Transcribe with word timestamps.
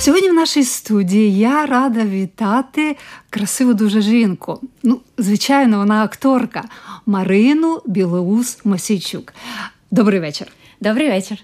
Сьогодні 0.00 0.30
в 0.30 0.34
нашій 0.34 0.64
студії 0.64 1.38
я 1.38 1.66
рада 1.66 2.04
вітати 2.04 2.96
красиву 3.30 3.74
дуже 3.74 4.00
жінку. 4.00 4.60
Ну, 4.82 5.00
звичайно, 5.18 5.78
вона 5.78 6.04
акторка 6.04 6.64
Марину 7.06 7.82
Білоус 7.86 8.64
Мосійчук. 8.64 9.34
Добрий 9.90 10.20
вечір. 10.20 10.46
Добрий 10.80 11.08
вечір. 11.08 11.38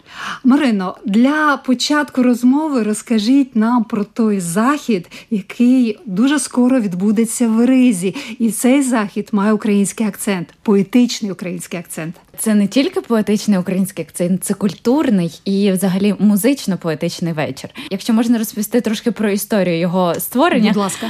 Марино, 0.45 0.97
для 1.05 1.57
початку 1.57 2.23
розмови 2.23 2.83
розкажіть 2.83 3.57
нам 3.57 3.85
про 3.85 4.05
той 4.05 4.41
захід, 4.41 5.11
який 5.31 5.99
дуже 6.07 6.39
скоро 6.39 6.81
відбудеться 6.81 7.49
в 7.49 7.67
Ризі. 7.67 8.15
І 8.39 8.51
цей 8.51 8.83
захід 8.83 9.29
має 9.33 9.53
український 9.53 10.07
акцент, 10.07 10.55
поетичний 10.63 11.33
український 11.33 11.81
акцент. 11.81 12.15
Це 12.39 12.55
не 12.55 12.67
тільки 12.67 13.01
поетичний 13.01 13.59
український 13.59 14.05
акцент, 14.05 14.45
це 14.45 14.55
культурний 14.55 15.41
і, 15.45 15.73
взагалі, 15.73 16.15
музично-поетичний 16.19 17.33
вечір. 17.33 17.71
Якщо 17.91 18.13
можна 18.13 18.39
розповісти 18.39 18.81
трошки 18.81 19.13
про 19.13 19.31
історію 19.31 19.79
його 19.79 20.15
створення, 20.15 20.69
Будь 20.69 20.77
ласка, 20.77 21.07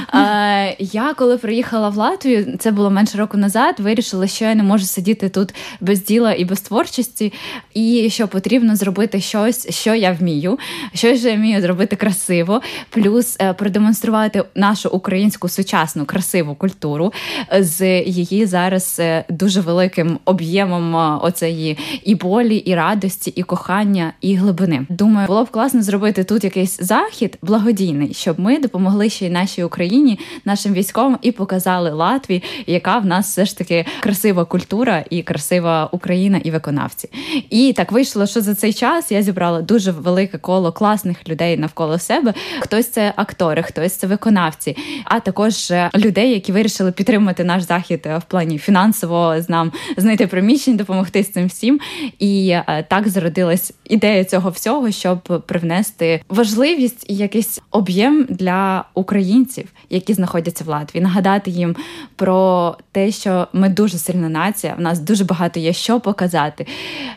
я 0.79 1.13
коли 1.17 1.37
приїхала 1.37 1.89
в 1.89 1.97
Латвію, 1.97 2.57
це 2.59 2.71
було 2.71 2.91
менше 2.91 3.17
року 3.17 3.37
назад. 3.37 3.75
Вирішила, 3.79 4.27
що 4.27 4.45
я 4.45 4.55
не 4.55 4.63
можу 4.63 4.85
сидіти 4.85 5.29
тут 5.29 5.53
без 5.81 6.03
діла 6.03 6.33
і 6.33 6.45
без 6.45 6.61
творчості, 6.61 7.33
і 7.73 8.09
що 8.15 8.27
потрібно 8.27 8.75
зробити 8.75 9.21
щось, 9.21 9.69
що 9.69 9.95
я 9.95 10.11
вмію, 10.11 10.59
що 10.93 11.07
я 11.07 11.35
вмію 11.35 11.61
зробити 11.61 11.95
красиво, 11.95 12.61
плюс 12.89 13.37
е, 13.41 13.53
продемонструвати 13.53 14.43
нашу 14.55 14.89
українську 14.89 15.49
сучасну 15.49 16.05
красиву 16.05 16.55
культуру 16.55 17.13
з 17.59 18.01
її 18.01 18.45
зараз 18.45 18.97
е, 18.99 19.25
дуже 19.29 19.61
великим 19.61 20.19
об'ємом 20.25 20.95
оцеї 21.21 21.77
і 22.03 22.15
болі, 22.15 22.55
і 22.55 22.75
радості, 22.75 23.33
і 23.35 23.43
кохання, 23.43 24.13
і 24.21 24.35
глибини. 24.35 24.85
Думаю, 24.89 25.27
було 25.27 25.43
б 25.43 25.49
класно 25.49 25.81
зробити 25.81 26.23
тут 26.23 26.43
якийсь 26.43 26.77
захід 26.79 27.37
благодійний, 27.41 28.13
щоб 28.13 28.39
ми 28.39 28.59
допомогли 28.59 29.09
ще 29.09 29.25
й 29.25 29.29
нашій 29.29 29.63
Україні, 29.63 30.19
нашим 30.45 30.73
військовим 30.73 31.17
і 31.21 31.31
показали 31.31 31.91
Латвії, 31.91 32.43
яка 32.67 32.97
в 32.97 33.05
нас 33.05 33.29
все 33.29 33.45
ж 33.45 33.57
таки 33.57 33.85
красива 33.99 34.45
культура 34.45 35.03
і 35.09 35.21
красива 35.21 35.89
Україна 35.91 36.37
і 36.43 36.51
виконавці. 36.51 37.09
І 37.49 37.73
так 37.73 37.91
вийшло, 38.05 38.27
що 38.27 38.41
за 38.41 38.55
цей 38.55 38.73
час 38.73 39.11
я 39.11 39.21
зібрала 39.21 39.61
дуже 39.61 39.91
велике 39.91 40.37
коло 40.37 40.71
класних 40.71 41.29
людей 41.29 41.57
навколо 41.57 41.99
себе. 41.99 42.33
Хтось 42.59 42.89
це 42.89 43.13
актори, 43.15 43.63
хтось 43.63 43.93
це 43.93 44.07
виконавці, 44.07 44.77
а 45.05 45.19
також 45.19 45.73
людей, 45.95 46.31
які 46.31 46.51
вирішили 46.51 46.91
підтримати 46.91 47.43
наш 47.43 47.63
захід 47.63 48.07
в 48.17 48.21
плані 48.27 48.57
фінансово 48.57 49.41
з 49.41 49.49
нам 49.49 49.71
знайти 49.97 50.27
приміщення, 50.27 50.77
допомогти 50.77 51.05
допомогти 51.05 51.23
з 51.23 51.31
цим 51.31 51.47
всім. 51.47 51.79
І 52.19 52.49
е, 52.49 52.85
так 52.89 53.07
зародилась 53.07 53.73
ідея 53.89 54.23
цього 54.23 54.49
всього, 54.49 54.91
щоб 54.91 55.43
привнести 55.47 56.21
важливість 56.29 57.05
і 57.09 57.15
якийсь 57.15 57.61
об'єм 57.71 58.27
для 58.29 58.85
українців, 58.93 59.67
які 59.89 60.13
знаходяться 60.13 60.63
в 60.63 60.67
Латвії, 60.67 61.03
нагадати 61.03 61.51
їм 61.51 61.75
про 62.15 62.77
те, 62.91 63.11
що 63.11 63.47
ми 63.53 63.69
дуже 63.69 63.97
сильна 63.97 64.29
нація. 64.29 64.75
В 64.77 64.81
нас 64.81 64.99
дуже 64.99 65.23
багато 65.23 65.59
є 65.59 65.73
що 65.73 65.99
показати, 65.99 66.65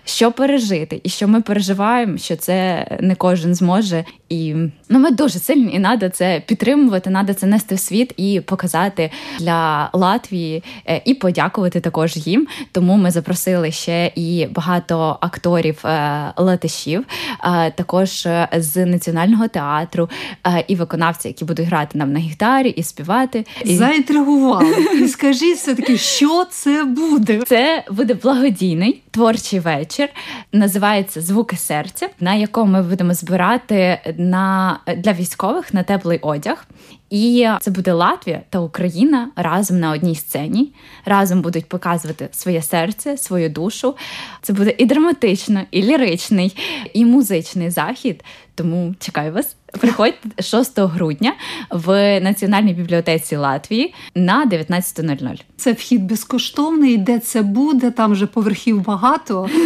що 0.04 0.32
пережити, 0.32 0.77
і 1.02 1.08
що 1.08 1.28
ми 1.28 1.40
переживаємо, 1.40 2.18
що 2.18 2.36
це 2.36 2.86
не 3.00 3.14
кожен 3.14 3.54
зможе. 3.54 4.04
І 4.28 4.54
ну, 4.88 4.98
ми 4.98 5.10
дуже 5.10 5.38
сильні, 5.38 5.72
і 5.72 5.80
треба 5.80 6.10
це 6.10 6.42
підтримувати, 6.46 7.10
треба 7.10 7.34
це 7.34 7.46
нести 7.46 7.74
в 7.74 7.78
світ 7.78 8.14
і 8.16 8.40
показати 8.40 9.10
для 9.40 9.90
Латвії 9.92 10.62
е, 10.86 11.02
і 11.04 11.14
подякувати 11.14 11.80
також 11.80 12.16
їм. 12.16 12.46
Тому 12.72 12.96
ми 12.96 13.10
запросили 13.10 13.70
ще 13.70 14.12
і 14.14 14.46
багато 14.46 15.18
акторів 15.20 15.86
е, 15.86 16.32
латишів, 16.36 17.04
е, 17.44 17.70
також 17.70 18.28
з 18.56 18.86
національного 18.86 19.48
театру 19.48 20.08
і 20.68 20.74
виконавці, 20.74 21.28
які 21.28 21.44
будуть 21.44 21.66
грати 21.66 21.98
нам 21.98 22.12
на 22.12 22.18
гітарі 22.18 22.68
і 22.68 22.82
співати. 22.82 23.46
Заінтригували. 23.64 24.86
І 25.02 25.08
скажіть 25.08 25.56
все 25.56 25.74
таки, 25.74 25.96
що 25.96 26.44
це 26.50 26.84
буде? 26.84 27.42
Це 27.46 27.84
буде 27.90 28.14
благодійний 28.14 29.02
творчий 29.18 29.60
вечір. 29.60 30.08
Називається 30.52 31.20
Звуки 31.20 31.56
серця, 31.56 32.08
на 32.20 32.34
якому 32.34 32.72
ми 32.72 32.82
будемо 32.82 33.14
збирати 33.14 34.00
на 34.16 34.78
для 34.96 35.12
військових 35.12 35.74
на 35.74 35.82
теплий 35.82 36.18
одяг. 36.18 36.66
І 37.10 37.48
це 37.60 37.70
буде 37.70 37.92
Латвія 37.92 38.42
та 38.50 38.58
Україна 38.58 39.30
разом 39.36 39.80
на 39.80 39.90
одній 39.90 40.14
сцені. 40.14 40.72
Разом 41.04 41.42
будуть 41.42 41.68
показувати 41.68 42.28
своє 42.32 42.62
серце, 42.62 43.16
свою 43.16 43.50
душу. 43.50 43.96
Це 44.42 44.52
буде 44.52 44.74
і 44.78 44.86
драматично, 44.86 45.62
і 45.70 45.82
ліричний, 45.82 46.56
і 46.94 47.04
музичний 47.04 47.70
захід. 47.70 48.24
Тому 48.54 48.94
чекаю 48.98 49.32
вас. 49.32 49.57
Приходьте 49.72 50.42
6 50.42 50.78
грудня 50.78 51.32
в 51.70 52.20
Національній 52.20 52.72
бібліотеці 52.74 53.36
Латвії 53.36 53.94
на 54.14 54.46
19.00. 54.46 55.40
Це 55.56 55.72
вхід 55.72 56.04
безкоштовний, 56.04 56.96
де 56.96 57.18
це 57.18 57.42
буде, 57.42 57.90
там 57.90 58.12
вже 58.12 58.26
поверхів 58.26 58.84
багато. 58.84 59.48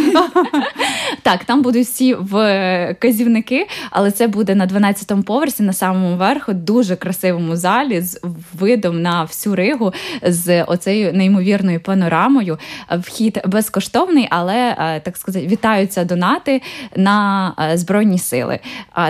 Так, 1.21 1.43
там 1.43 1.61
будуть 1.61 1.85
всі 1.87 2.13
в 2.13 2.95
казівники, 2.99 3.67
але 3.91 4.11
це 4.11 4.27
буде 4.27 4.55
на 4.55 4.67
12-му 4.67 5.23
поверсі, 5.23 5.63
на 5.63 5.73
самому 5.73 6.15
верху, 6.15 6.53
дуже 6.53 6.95
красивому 6.95 7.55
залі 7.55 8.01
з 8.01 8.21
видом 8.53 9.01
на 9.01 9.23
всю 9.23 9.55
Ригу, 9.55 9.93
з 10.23 10.63
оцею 10.63 11.13
неймовірною 11.13 11.79
панорамою. 11.79 12.57
Вхід 12.91 13.41
безкоштовний, 13.45 14.27
але 14.29 14.75
е, 14.79 14.99
так 14.99 15.17
сказати, 15.17 15.47
вітаються 15.47 16.03
донати 16.05 16.61
на 16.95 17.53
е, 17.59 17.77
збройні 17.77 18.19
сили. 18.19 18.59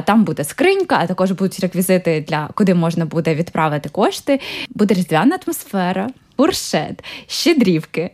Там 0.05 0.23
буде 0.23 0.43
скринь 0.43 0.82
скринька, 0.83 1.03
а 1.03 1.07
також 1.07 1.31
будуть 1.31 1.59
реквізити 1.59 2.25
для 2.27 2.49
куди 2.53 2.73
можна 2.73 3.05
буде 3.05 3.35
відправити 3.35 3.89
кошти. 3.89 4.39
Буде 4.69 4.93
різдвяна 4.93 5.39
атмосфера. 5.43 6.09
Буршет, 6.37 7.03
щедрівки. 7.27 8.09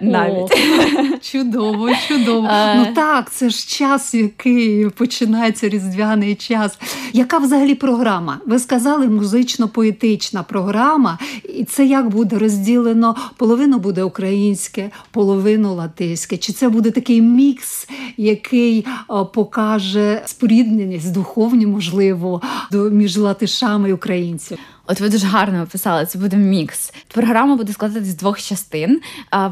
навіть. 0.00 0.36
О, 0.36 1.18
чудово, 1.20 1.90
чудово. 2.08 2.48
А... 2.50 2.74
Ну 2.74 2.86
так, 2.94 3.32
це 3.32 3.50
ж 3.50 3.68
час, 3.68 4.14
який 4.14 4.90
починається 4.90 5.68
різдвяний 5.68 6.34
час. 6.34 6.78
Яка 7.12 7.38
взагалі 7.38 7.74
програма? 7.74 8.40
Ви 8.46 8.58
сказали 8.58 9.08
музично-поетична 9.08 10.42
програма, 10.42 11.18
і 11.58 11.64
це 11.64 11.86
як 11.86 12.08
буде 12.08 12.38
розділено? 12.38 13.16
Половину 13.36 13.78
буде 13.78 14.02
українське, 14.02 14.90
половину 15.10 15.74
латиське. 15.74 16.36
Чи 16.36 16.52
це 16.52 16.68
буде 16.68 16.90
такий 16.90 17.20
мікс, 17.20 17.88
який 18.16 18.86
покаже 19.34 20.22
спорідненість 20.26 21.12
духовні, 21.12 21.66
можливо, 21.66 22.42
між 22.72 23.16
латишами 23.16 23.88
і 23.90 23.92
українцями? 23.92 24.60
От 24.92 25.00
ви 25.00 25.08
дуже 25.08 25.26
гарно 25.26 25.62
описали, 25.62 26.06
це 26.06 26.18
буде 26.18 26.36
мікс. 26.36 26.92
Програма 27.08 27.56
буде 27.56 27.72
складатися 27.72 28.10
з 28.10 28.16
двох 28.16 28.40
частин, 28.40 29.00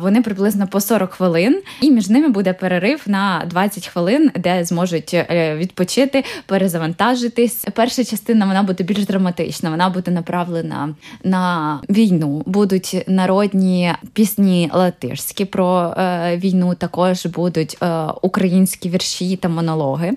вони 0.00 0.22
приблизно 0.22 0.66
по 0.66 0.81
40 0.81 1.12
хвилин, 1.12 1.62
і 1.81 1.90
між 1.90 2.08
ними 2.08 2.28
буде 2.28 2.52
перерив 2.52 3.02
на 3.06 3.42
20 3.46 3.87
хвилин, 3.87 4.31
де 4.37 4.64
зможуть 4.64 5.14
е, 5.14 5.56
відпочити, 5.56 6.25
перезавантажитись. 6.46 7.66
Перша 7.75 8.04
частина 8.04 8.46
вона 8.46 8.62
буде 8.62 8.84
більш 8.84 9.06
драматична. 9.06 9.70
Вона 9.70 9.88
буде 9.88 10.10
направлена 10.10 10.94
на 11.25 11.78
війну. 11.90 12.43
Будуть 12.46 13.04
народні 13.06 13.93
пісні 14.12 14.70
латишські 14.75 15.44
про 15.44 15.94
е, 15.98 16.36
війну. 16.36 16.75
Також 16.75 17.26
будуть 17.26 17.76
е, 17.82 18.04
українські 18.22 18.88
вірші 18.88 19.36
та 19.36 19.48
монологи. 19.48 20.12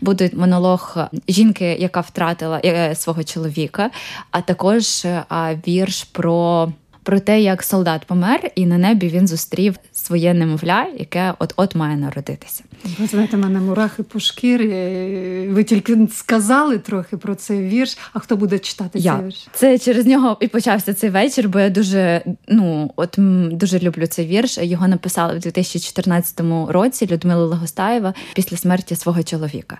Буде 0.00 0.30
монолог 0.32 0.96
жінки, 1.28 1.76
яка 1.80 2.00
втратила 2.00 2.60
свого 2.94 3.24
чоловіка. 3.24 3.90
А 4.30 4.40
також 4.40 4.57
е, 5.04 5.24
вірш 5.66 6.04
про 6.04 6.72
про 7.02 7.20
те, 7.20 7.40
як 7.40 7.62
солдат 7.62 8.04
помер, 8.04 8.50
і 8.54 8.66
на 8.66 8.78
небі 8.78 9.08
він 9.08 9.28
зустрів 9.28 9.76
своє 9.92 10.34
немовля, 10.34 10.86
яке 10.98 11.34
от-от 11.38 11.74
має 11.74 11.96
народитися. 11.96 12.64
Ви 12.98 13.06
знаєте, 13.06 13.36
мене 13.36 13.60
мурахи 13.60 14.02
по 14.02 14.20
шкірі. 14.20 15.48
Ви 15.50 15.64
тільки 15.64 16.08
сказали 16.12 16.78
трохи 16.78 17.16
про 17.16 17.34
цей 17.34 17.68
вірш. 17.68 17.98
А 18.12 18.18
хто 18.18 18.36
буде 18.36 18.58
читати 18.58 18.98
я. 18.98 19.16
цей 19.16 19.24
вірш? 19.26 19.48
Це 19.54 19.78
через 19.78 20.06
нього 20.06 20.36
і 20.40 20.48
почався 20.48 20.94
цей 20.94 21.10
вечір, 21.10 21.48
бо 21.48 21.58
я 21.58 21.70
дуже 21.70 22.22
ну 22.48 22.90
от 22.96 23.14
дуже 23.52 23.78
люблю 23.78 24.06
цей 24.06 24.26
вірш. 24.26 24.58
Його 24.58 24.88
написали 24.88 25.34
в 25.34 25.40
2014 25.40 26.40
році 26.68 27.08
Людмила 27.10 27.44
Легостаєва 27.44 28.14
після 28.34 28.56
смерті 28.56 28.96
свого 28.96 29.22
чоловіка. 29.22 29.78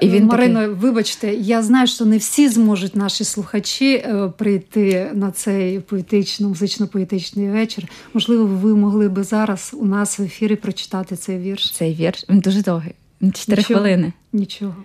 І 0.00 0.08
він 0.08 0.24
Марино, 0.24 0.60
такий... 0.60 0.74
вибачте, 0.74 1.34
я 1.34 1.62
знаю, 1.62 1.86
що 1.86 2.04
не 2.04 2.18
всі 2.18 2.48
зможуть 2.48 2.96
наші 2.96 3.24
слухачі 3.24 3.94
е, 3.94 4.32
прийти 4.38 5.10
на 5.14 5.30
цей 5.30 5.80
поетично, 5.80 6.48
музично-поетичний 6.48 7.50
вечір. 7.50 7.84
Можливо, 8.14 8.46
ви 8.46 8.74
могли 8.74 9.08
би 9.08 9.22
зараз 9.22 9.70
у 9.78 9.86
нас 9.86 10.18
в 10.18 10.22
ефірі 10.22 10.56
прочитати 10.56 11.16
цей 11.16 11.38
вірш. 11.38 11.70
Цей 11.70 11.94
вірш 11.94 12.24
він 12.28 12.40
дуже 12.40 12.62
довгий. 12.62 12.94
Чотири 13.34 13.62
хвилини. 13.62 14.12
Нічого. 14.32 14.84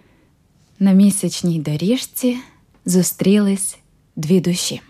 На 0.80 0.92
місячній 0.92 1.60
доріжці 1.60 2.38
зустрілись 2.86 3.78
дві 4.16 4.42
душі: 4.42 4.82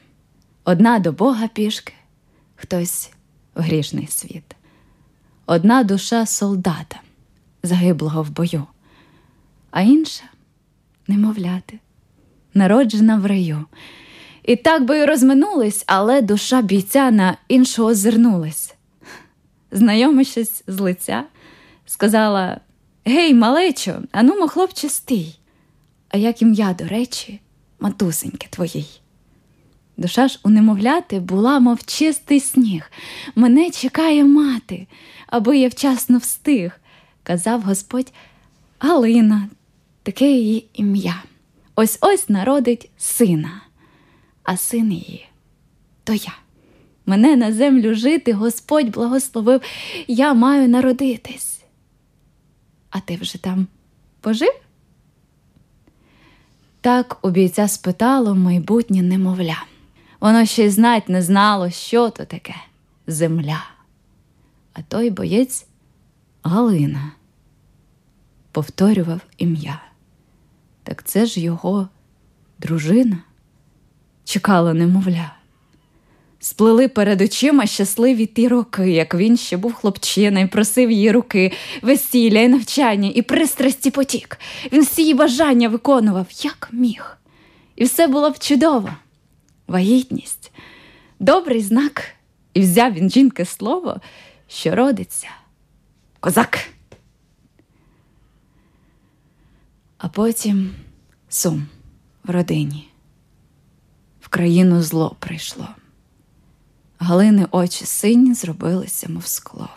одна 0.64 1.00
до 1.00 1.12
Бога 1.12 1.48
пішки, 1.48 1.94
хтось 2.56 3.12
в 3.56 3.62
грішний 3.62 4.08
світ, 4.08 4.56
одна 5.46 5.84
душа 5.84 6.26
солдата, 6.26 7.02
загиблого 7.64 8.24
в 8.24 8.30
бою 8.30 8.68
а 9.72 9.82
інша 9.82 10.24
немовляти, 11.08 11.80
народжена 12.54 13.18
в 13.18 13.26
раю. 13.26 13.66
І 14.44 14.56
так 14.56 14.86
би 14.86 14.98
й 14.98 15.06
розминулись, 15.06 15.84
але 15.88 16.22
душа 16.22 16.62
бійця 16.62 17.12
на 17.12 17.38
іншу 17.48 17.86
озирнулась. 17.86 18.76
Знайомившись 19.72 20.64
з 20.68 20.80
лиця, 20.80 21.24
сказала 21.92 22.62
Гей, 23.06 23.34
малечо, 23.34 24.02
анумо, 24.12 24.48
хлопче, 24.48 24.90
стій, 24.90 25.36
а 26.10 26.18
як 26.18 26.42
ім'я, 26.42 26.74
до 26.74 26.86
речі, 26.88 27.40
матусеньки 27.80 28.48
твоїй. 28.50 29.02
Душа 29.98 30.28
ж 30.28 30.40
у 30.44 30.50
немовляти 30.50 31.20
була, 31.20 31.60
мов 31.60 31.84
чистий 31.86 32.40
сніг. 32.40 32.92
Мене 33.36 33.70
чекає 33.70 34.26
мати, 34.26 34.88
аби 35.28 35.58
я 35.58 35.68
вчасно 35.68 36.18
встиг, 36.18 36.80
казав 37.24 37.62
Господь 37.62 38.14
Галина, 38.80 39.50
таке 40.04 40.32
її 40.32 40.66
ім'я. 40.74 41.24
Ось 41.76 41.98
ось 42.02 42.30
народить 42.30 42.90
сина, 42.98 43.62
а 44.44 44.58
син 44.58 44.92
її 44.92 45.28
то 46.04 46.14
я. 46.14 46.34
Мене 47.06 47.36
на 47.36 47.54
землю 47.54 47.96
жити 47.96 48.34
Господь 48.34 48.90
благословив, 48.90 49.62
я 50.08 50.34
маю 50.34 50.70
народитись. 50.70 51.61
А 52.92 53.00
ти 53.00 53.16
вже 53.16 53.38
там 53.38 53.68
пожив? 54.22 54.54
Так 56.82 57.18
у 57.22 57.30
бійця 57.30 57.68
спитало 57.68 58.36
майбутнє 58.36 59.02
немовля. 59.02 59.66
Воно 60.20 60.46
ще 60.46 60.66
й 60.66 60.70
знать 60.70 61.10
не 61.10 61.22
знало, 61.22 61.70
що 61.70 62.10
то 62.10 62.26
таке 62.26 62.56
земля. 63.08 63.64
А 64.74 64.82
той 64.82 65.10
боєць 65.10 65.66
Галина 66.44 67.12
повторював 68.52 69.22
ім'я. 69.38 69.82
Так 70.84 71.04
це 71.04 71.26
ж 71.26 71.40
його 71.40 71.90
дружина 72.60 73.18
чекала, 74.24 74.74
немовля. 74.74 75.36
Сплили 76.44 76.88
перед 76.88 77.22
очима 77.22 77.66
щасливі 77.66 78.26
ті 78.26 78.48
роки, 78.48 78.92
як 78.92 79.16
він 79.16 79.38
ще 79.38 79.58
був 79.58 79.74
хлопчина 79.74 80.40
і 80.40 80.48
просив 80.48 80.92
її 80.92 81.12
руки, 81.12 81.52
весілля 81.82 82.40
і 82.40 82.48
навчання, 82.48 83.12
і 83.16 83.22
пристрасті 83.22 83.92
потік. 83.92 84.40
Він 84.72 84.84
всі 84.84 85.02
її 85.02 85.14
бажання 85.14 85.70
виконував, 85.70 86.28
як 86.44 86.70
міг. 86.72 87.18
І 87.76 87.84
все 87.84 88.08
було 88.08 88.30
б 88.32 88.40
чудово. 88.40 88.90
Вагітність, 89.68 90.52
добрий 91.20 91.62
знак, 91.62 92.04
і 92.54 92.62
взяв 92.62 92.94
він 92.94 93.10
жінки 93.10 93.46
слово, 93.46 94.02
що 94.48 94.76
родиться 94.76 95.30
козак. 96.20 96.60
А 99.98 100.08
потім 100.08 100.74
сум 101.30 101.68
в 102.24 102.30
родині, 102.30 102.90
в 104.22 104.28
країну 104.28 104.82
зло 104.84 105.16
прийшло. 105.20 105.68
Галини 107.04 107.48
очі 107.52 107.86
сині 107.86 108.34
зробилися, 108.34 109.10
мов 109.10 109.26
скло. 109.26 109.70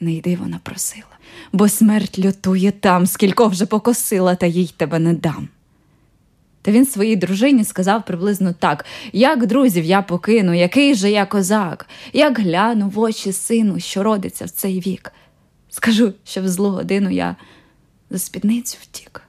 Не 0.00 0.12
йди 0.12 0.36
вона 0.36 0.60
просила, 0.62 1.18
бо 1.52 1.68
смерть 1.68 2.18
лютує 2.18 2.72
там, 2.72 3.06
скілько 3.06 3.48
вже 3.48 3.66
покосила, 3.66 4.34
та 4.34 4.46
їй 4.46 4.74
тебе 4.76 4.98
не 4.98 5.14
дам. 5.14 5.48
Та 6.62 6.70
він 6.70 6.86
своїй 6.86 7.16
дружині 7.16 7.64
сказав 7.64 8.04
приблизно 8.04 8.52
так: 8.52 8.84
як 9.12 9.46
друзів 9.46 9.84
я 9.84 10.02
покину, 10.02 10.54
який 10.54 10.94
же 10.94 11.10
я 11.10 11.26
козак, 11.26 11.86
як 12.12 12.38
гляну 12.38 12.88
в 12.88 12.98
очі 12.98 13.32
сину, 13.32 13.80
що 13.80 14.02
родиться 14.02 14.44
в 14.44 14.50
цей 14.50 14.80
вік. 14.80 15.12
Скажу, 15.68 16.12
що 16.24 16.42
в 16.42 16.48
злу 16.48 16.70
годину 16.70 17.10
я 17.10 17.36
за 18.10 18.18
спідницю 18.18 18.78
втік, 18.82 19.22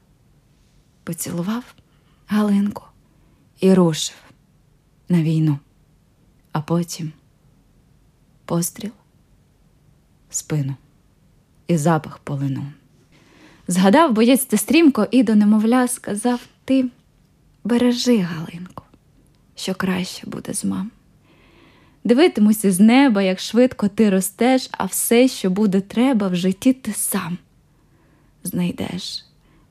поцілував 1.03 1.63
Галинку 2.27 2.83
і 3.59 3.73
рушив 3.73 4.15
на 5.09 5.21
війну, 5.21 5.59
а 6.56 6.62
потім 6.62 7.12
постріл, 8.46 8.92
спину 10.30 10.75
і 11.68 11.78
запах 11.78 12.18
полину. 12.18 12.66
Згадав 13.68 14.13
боєць 14.13 14.46
те 14.46 14.57
стрімко 14.57 15.07
і 15.12 15.24
до 15.24 15.36
немовля 15.36 15.88
сказав 15.88 16.42
Ти 16.66 16.86
бережи, 17.63 18.18
Галинку, 18.18 18.84
що 19.56 19.75
краще 19.75 20.28
буде 20.28 20.54
з 20.54 20.66
мам. 20.66 20.92
Дивитимуся 22.04 22.72
з 22.72 22.80
неба, 22.80 23.22
як 23.22 23.40
швидко 23.40 23.88
ти 23.88 24.10
ростеш, 24.10 24.69
а 24.72 24.86
все, 24.86 25.28
що 25.28 25.50
буде 25.50 25.81
треба 25.81 26.28
в 26.28 26.36
житті, 26.36 26.74
ти 26.74 26.94
сам 26.94 27.38
знайдеш. 28.44 29.26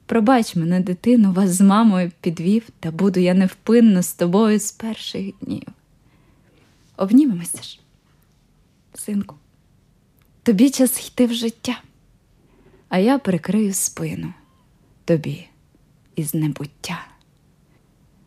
Пробач 0.07 0.57
мене, 0.57 0.81
дитину, 0.81 1.33
вас 1.33 1.51
з 1.51 1.61
мамою 1.61 2.13
підвів, 2.21 2.69
та 2.81 2.91
буду 2.91 3.21
я 3.21 3.35
невпинно 3.35 4.03
з 4.03 4.13
тобою 4.13 4.61
з 4.61 4.73
перших 4.73 5.35
днів. 5.41 5.69
Обнімемося 6.97 7.63
ж, 7.63 7.81
синку, 8.95 9.37
тобі 10.43 10.71
час 10.71 11.09
йти 11.09 11.27
в 11.27 11.35
життя, 11.35 11.83
а 12.89 12.99
я 12.99 13.19
прикрию 13.19 13.75
спину 13.75 14.35
тобі 15.05 15.47
із 16.17 16.35
небуття. 16.35 17.07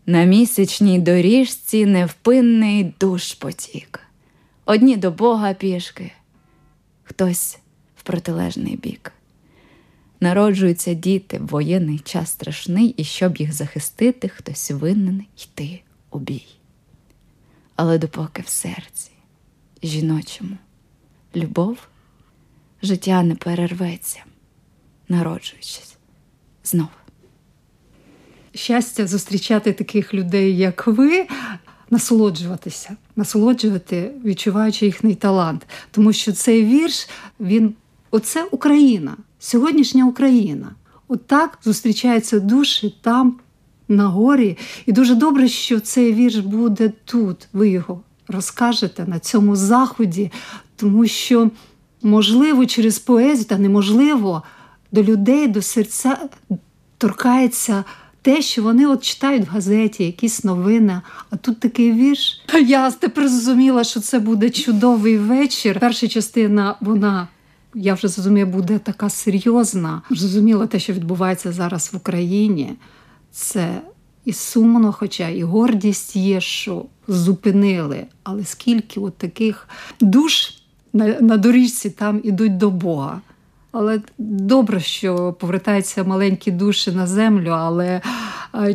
На 0.06 0.24
місячній 0.24 1.00
доріжці 1.00 1.86
невпинний 1.86 2.94
душ 3.00 3.34
потік, 3.34 4.00
одні 4.66 4.98
до 4.98 5.12
Бога 5.12 5.54
пішки, 5.54 6.12
хтось 7.04 7.60
в 7.96 8.04
протилежний 8.04 8.76
бік. 8.76 9.14
Народжуються 10.20 10.94
діти 10.94 11.40
воєнний 11.40 12.00
час 12.00 12.30
страшний, 12.30 12.90
і 12.90 13.04
щоб 13.04 13.38
їх 13.38 13.54
захистити, 13.54 14.30
хтось 14.30 14.72
винен 14.72 15.26
йти 15.38 15.82
у 16.12 16.20
бій. 16.20 16.57
Але 17.78 17.98
допоки 17.98 18.44
в 18.46 18.50
серці, 18.50 19.12
жіночому, 19.84 20.58
любов, 21.36 21.78
життя 22.84 23.24
не 23.24 23.36
перерветься, 23.36 24.24
народжуючись 25.10 25.98
знову. 26.64 26.90
Щастя 28.56 29.08
зустрічати 29.08 29.74
таких 29.74 30.14
людей, 30.14 30.58
як 30.58 30.88
ви, 30.88 31.28
насолоджуватися, 31.90 32.98
насолоджувати, 33.16 34.12
відчуваючи 34.26 34.86
їхній 34.86 35.16
талант. 35.16 35.68
Тому 35.92 36.14
що 36.14 36.32
цей 36.34 36.66
вірш, 36.66 37.10
він 37.40 37.76
оце 38.12 38.44
Україна 38.52 39.18
сьогоднішня 39.40 40.06
Україна. 40.06 40.76
Отак 41.08 41.58
От 41.60 41.64
зустрічаються 41.64 42.40
душі 42.40 42.96
там, 43.02 43.40
на 43.88 44.08
горі. 44.08 44.58
І 44.86 44.92
дуже 44.92 45.16
добре, 45.16 45.48
що 45.48 45.80
цей 45.80 46.14
вірш 46.14 46.36
буде 46.36 46.92
тут. 47.06 47.48
Ви 47.54 47.70
його 47.70 48.02
розкажете 48.28 49.06
на 49.06 49.20
цьому 49.20 49.56
заході, 49.56 50.32
тому 50.76 51.08
що, 51.08 51.50
можливо, 52.02 52.66
через 52.66 53.00
поезію, 53.00 53.46
та 53.46 53.58
неможливо 53.58 54.44
до 54.92 55.04
людей, 55.04 55.48
до 55.48 55.62
серця 55.62 56.18
торкається. 56.98 57.84
Те, 58.22 58.42
що 58.42 58.64
вони 58.64 58.88
от 58.88 59.04
читають 59.04 59.48
в 59.48 59.50
газеті 59.50 60.04
якісь 60.04 60.44
новини, 60.44 61.02
а 61.30 61.36
тут 61.36 61.60
такий 61.60 61.92
вірш. 61.92 62.42
Я 62.68 62.92
тепер 62.92 63.30
зрозуміла, 63.30 63.84
що 63.84 64.00
це 64.00 64.20
буде 64.20 64.50
чудовий 64.50 65.18
вечір. 65.18 65.78
Перша 65.80 66.08
частина, 66.08 66.76
вона 66.82 67.28
я 67.76 67.94
вже 67.94 68.08
зрозуміла, 68.08 68.46
буде 68.46 68.80
така 68.80 69.10
серйозна. 69.10 70.02
Зрозуміла 70.10 70.68
те, 70.68 70.80
що 70.80 70.94
відбувається 70.94 71.52
зараз 71.52 71.90
в 71.94 71.98
Україні. 71.98 72.74
Це 73.38 73.82
і 74.26 74.34
сумно, 74.34 74.92
хоча 74.92 75.30
і 75.30 75.44
гордість 75.44 76.16
є, 76.16 76.42
що 76.42 76.86
зупинили. 77.08 78.06
Але 78.24 78.46
скільки 78.46 79.00
от 79.00 79.18
таких 79.18 79.70
душ 80.00 80.54
на, 80.94 81.08
на 81.22 81.38
доріжці 81.38 81.90
там 81.90 82.22
ідуть 82.24 82.58
до 82.58 82.70
Бога. 82.70 83.22
Але 83.80 84.02
добре, 84.18 84.80
що 84.80 85.36
повертаються 85.40 86.04
маленькі 86.04 86.52
душі 86.52 86.92
на 86.92 87.08
землю. 87.08 87.50
Але 87.50 88.02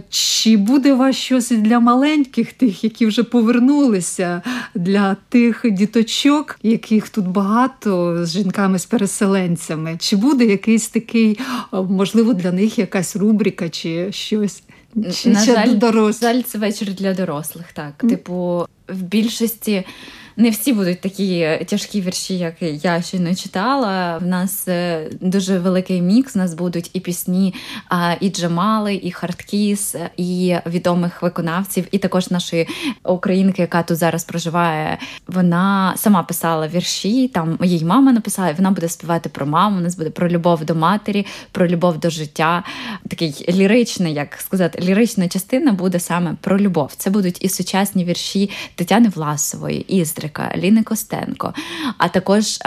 чи 0.09 0.57
буде 0.57 0.93
у 0.93 0.97
вас 0.97 1.17
щось 1.17 1.51
для 1.51 1.81
маленьких, 1.81 2.53
тих, 2.53 2.85
які 2.85 3.07
вже 3.07 3.23
повернулися, 3.23 4.43
для 4.75 5.17
тих 5.29 5.65
діточок, 5.71 6.59
яких 6.63 7.09
тут 7.09 7.29
багато 7.29 8.19
з 8.27 8.31
жінками 8.31 8.79
з 8.79 8.87
переселенцями? 8.87 9.97
Чи 9.99 10.17
буде 10.17 10.45
якийсь 10.45 10.89
такий, 10.89 11.39
можливо, 11.73 12.35
для 12.35 12.53
них 12.53 12.79
якась 12.79 13.17
рубрика 13.17 13.69
чи 13.69 14.13
щось? 14.13 14.63
Чи 15.15 15.31
На 15.31 15.45
жаль, 15.45 16.13
жаль, 16.21 16.43
це 16.43 16.59
вечір 16.59 16.95
для 16.95 17.15
дорослих, 17.15 17.73
так. 17.73 17.95
Типу, 17.97 18.67
в 18.89 19.03
більшості 19.03 19.85
не 20.37 20.51
всі 20.51 20.73
будуть 20.73 21.01
такі 21.01 21.59
тяжкі 21.67 22.01
вірші, 22.01 22.39
як 22.39 22.55
я 22.61 23.03
щойно 23.03 23.35
читала. 23.35 24.19
В 24.19 24.27
нас 24.27 24.69
е, 24.69 25.09
дуже 25.21 25.59
великий 25.59 26.03
мікс. 26.03 26.37
У 26.37 26.39
нас 26.39 26.55
будуть 26.55 26.91
і 26.93 27.01
пісні, 27.01 27.55
і 28.21 28.31
Джамали, 28.31 29.01
і 29.03 29.11
Хардкіс, 29.11 29.95
і 30.17 30.57
відомих 30.67 31.23
виконавців, 31.23 31.85
і 31.91 31.99
також 31.99 32.31
нашої 32.31 32.69
українки, 33.05 33.63
яка 33.63 33.83
тут 33.83 33.97
зараз 33.97 34.25
проживає. 34.25 34.99
Вона 35.27 35.95
сама 35.97 36.23
писала 36.23 36.69
вірші. 36.69 37.29
Там 37.29 37.59
її 37.63 37.85
мама 37.85 38.13
написала, 38.13 38.53
вона 38.53 38.71
буде 38.71 38.89
співати 38.89 39.29
про 39.29 39.47
маму. 39.47 39.77
У 39.77 39.81
нас 39.81 39.97
буде 39.97 40.11
про 40.11 40.29
любов 40.29 40.65
до 40.65 40.75
матері, 40.75 41.27
про 41.53 41.69
любов 41.69 41.99
до 41.99 42.11
життя. 42.11 42.65
Такий 43.09 43.45
ліричний, 43.49 44.15
як 44.15 44.37
сказати, 44.37 44.83
лірична 44.83 45.29
частина 45.29 45.73
буде 45.73 46.01
саме 46.01 46.35
про 46.41 46.59
любов. 46.59 46.93
Це 46.97 47.11
будуть 47.11 47.45
і 47.45 47.49
сучасні 47.49 48.05
вірші 48.05 48.51
Тетяни 48.75 49.09
Власової, 49.09 49.97
і 49.97 50.05
Петрика, 50.23 50.53
Ліни 50.57 50.83
Костенко, 50.83 51.55
а 51.99 52.09
також 52.09 52.59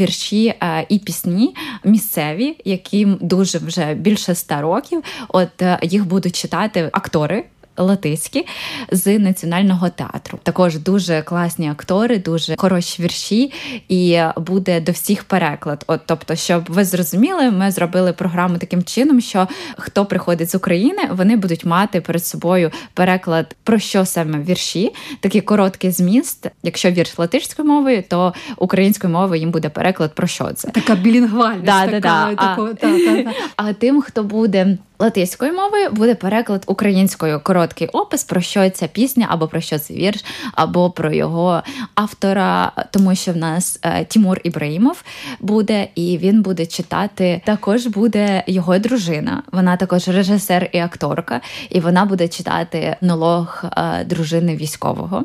вірші 0.00 0.54
і 0.88 0.98
пісні 0.98 1.54
місцеві, 1.84 2.56
які 2.64 3.04
дуже 3.20 3.58
вже 3.58 3.94
більше 3.94 4.32
ста 4.32 4.60
років. 4.60 5.02
От 5.28 5.62
е, 5.62 5.78
їх 5.82 6.06
будуть 6.06 6.36
читати 6.36 6.90
актори. 6.92 7.44
Латиські 7.80 8.46
з 8.92 9.18
національного 9.18 9.88
театру. 9.88 10.38
Також 10.42 10.78
дуже 10.78 11.22
класні 11.22 11.70
актори, 11.70 12.18
дуже 12.18 12.54
хороші 12.56 13.02
вірші, 13.02 13.52
і 13.88 14.20
буде 14.36 14.80
до 14.80 14.92
всіх 14.92 15.24
переклад. 15.24 15.84
От, 15.86 16.00
тобто, 16.06 16.36
щоб 16.36 16.64
ви 16.68 16.84
зрозуміли, 16.84 17.50
ми 17.50 17.70
зробили 17.70 18.12
програму 18.12 18.58
таким 18.58 18.84
чином, 18.84 19.20
що 19.20 19.48
хто 19.78 20.06
приходить 20.06 20.50
з 20.50 20.54
України, 20.54 21.08
вони 21.10 21.36
будуть 21.36 21.64
мати 21.64 22.00
перед 22.00 22.26
собою 22.26 22.70
переклад 22.94 23.56
про 23.64 23.78
що 23.78 24.06
саме 24.06 24.38
вірші, 24.38 24.92
такий 25.20 25.40
короткий 25.40 25.90
зміст. 25.90 26.46
Якщо 26.62 26.90
вірш 26.90 27.18
латишською 27.18 27.68
мовою, 27.68 28.02
то 28.08 28.34
українською 28.56 29.12
мовою 29.12 29.40
їм 29.40 29.50
буде 29.50 29.68
переклад 29.68 30.14
про 30.14 30.26
що 30.26 30.52
це. 30.52 30.68
Така 30.68 30.94
білінгвальність. 30.94 31.64
Да, 31.64 31.86
така, 31.86 32.00
да, 32.00 32.34
да. 32.34 32.34
Тако, 32.34 32.64
а, 32.64 32.74
та, 32.74 32.98
та, 32.98 33.22
та. 33.22 33.32
а 33.56 33.72
тим, 33.72 34.02
хто 34.02 34.22
буде 34.22 34.78
латиською 35.00 35.52
мовою 35.52 35.90
буде 35.90 36.14
переклад 36.14 36.64
українською 36.66 37.40
короткий 37.40 37.86
опис, 37.86 38.24
про 38.24 38.40
що 38.40 38.70
ця 38.70 38.86
пісня, 38.86 39.26
або 39.30 39.48
про 39.48 39.60
що 39.60 39.78
цей 39.78 39.96
вірш, 39.96 40.24
або 40.52 40.90
про 40.90 41.12
його 41.12 41.62
автора, 41.94 42.72
тому 42.90 43.14
що 43.14 43.32
в 43.32 43.36
нас 43.36 43.78
е, 43.82 44.04
Тімур 44.04 44.40
Ібраїмов 44.44 45.04
буде, 45.40 45.88
і 45.94 46.18
він 46.18 46.42
буде 46.42 46.66
читати. 46.66 47.42
Також 47.44 47.86
буде 47.86 48.44
його 48.46 48.78
дружина. 48.78 49.42
Вона 49.52 49.76
також 49.76 50.08
режисер 50.08 50.70
і 50.72 50.78
акторка, 50.78 51.40
і 51.70 51.80
вона 51.80 52.04
буде 52.04 52.28
читати 52.28 52.96
налог 53.00 53.64
е, 53.76 54.04
дружини 54.04 54.56
військового. 54.56 55.24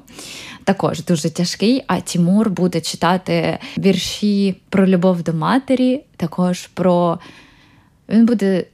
Також 0.63 1.03
дуже 1.03 1.29
тяжкий. 1.29 1.83
А 1.87 1.99
Тімур 1.99 2.49
буде 2.49 2.81
читати 2.81 3.57
вірші 3.77 4.55
про 4.69 4.87
любов 4.87 5.23
до 5.23 5.33
матері, 5.33 6.03
також 6.17 6.67
про. 6.67 7.19
Він 8.09 8.25
буде 8.25 8.65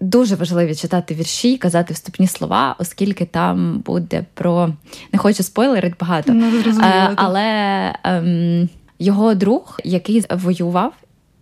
Дуже 0.00 0.34
важливо 0.34 0.74
читати 0.74 1.14
вірші, 1.14 1.56
казати 1.56 1.94
вступні 1.94 2.26
слова, 2.26 2.76
оскільки 2.78 3.24
там 3.24 3.78
буде 3.78 4.24
про 4.34 4.72
не 5.12 5.18
хочу 5.18 5.42
спойлерити 5.42 5.96
багато, 6.00 6.32
ну, 6.32 6.62
е, 6.82 7.12
але 7.16 7.94
ем, 8.04 8.68
його 8.98 9.34
друг, 9.34 9.80
який 9.84 10.24
воював, 10.30 10.92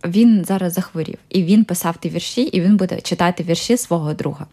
він 0.05 0.45
зараз 0.45 0.73
захворів, 0.73 1.17
і 1.29 1.43
він 1.43 1.63
писав 1.63 1.97
ті 1.97 2.09
вірші, 2.09 2.41
і 2.41 2.61
він 2.61 2.77
буде 2.77 3.01
читати 3.01 3.43
вірші 3.43 3.77
свого 3.77 4.13
друга. 4.13 4.45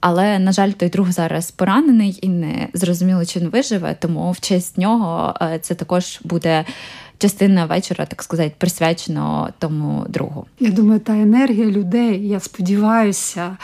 Але, 0.00 0.38
на 0.38 0.52
жаль, 0.52 0.70
той 0.70 0.88
друг 0.88 1.10
зараз 1.10 1.50
поранений 1.50 2.18
і 2.22 2.28
не 2.28 2.68
зрозуміло, 2.74 3.24
чи 3.24 3.40
він 3.40 3.48
виживе, 3.48 3.96
тому 4.00 4.32
в 4.32 4.40
честь 4.40 4.78
нього 4.78 5.34
е, 5.42 5.58
це 5.58 5.74
також 5.74 6.20
буде 6.24 6.64
частина 7.18 7.66
вечора, 7.66 8.06
так 8.06 8.22
сказати, 8.22 8.52
присвячено 8.58 9.48
тому 9.58 10.06
другу. 10.08 10.46
Я 10.60 10.70
думаю, 10.70 11.00
та 11.00 11.12
енергія 11.12 11.66
людей, 11.66 12.28
я 12.28 12.40
сподіваюся. 12.40 13.56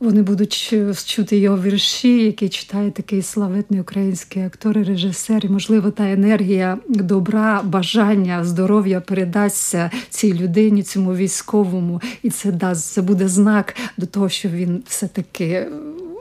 Вони 0.00 0.22
будуть 0.22 0.74
чути 1.06 1.38
його 1.38 1.58
вірші, 1.58 2.24
які 2.24 2.48
читає 2.48 2.90
такий 2.90 3.22
славетний 3.22 3.80
український 3.80 4.42
актор 4.42 4.78
і 4.78 4.82
режисер. 4.82 5.46
І, 5.46 5.48
можливо, 5.48 5.90
та 5.90 6.10
енергія 6.10 6.78
добра, 6.88 7.62
бажання, 7.64 8.44
здоров'я 8.44 9.00
передасться 9.00 9.90
цій 10.08 10.34
людині, 10.34 10.82
цьому 10.82 11.14
військовому, 11.14 12.00
і 12.22 12.30
це 12.30 12.52
дасть 12.52 12.92
це 12.92 13.02
буде 13.02 13.28
знак 13.28 13.74
до 13.96 14.06
того, 14.06 14.28
що 14.28 14.48
він 14.48 14.82
все 14.86 15.08
таки 15.08 15.66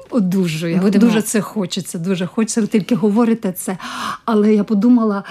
одужує. 0.10 0.78
Будемо. 0.78 1.06
Дуже 1.06 1.22
це 1.22 1.42
хочеться. 1.42 2.00
Дуже 2.00 2.26
хочеться. 2.26 2.62
Ви 2.62 2.68
тільки 2.68 2.96
говорите 2.96 3.52
це. 3.52 3.78
Але 4.26 4.56
я 4.56 4.64
подумала, 4.64 5.24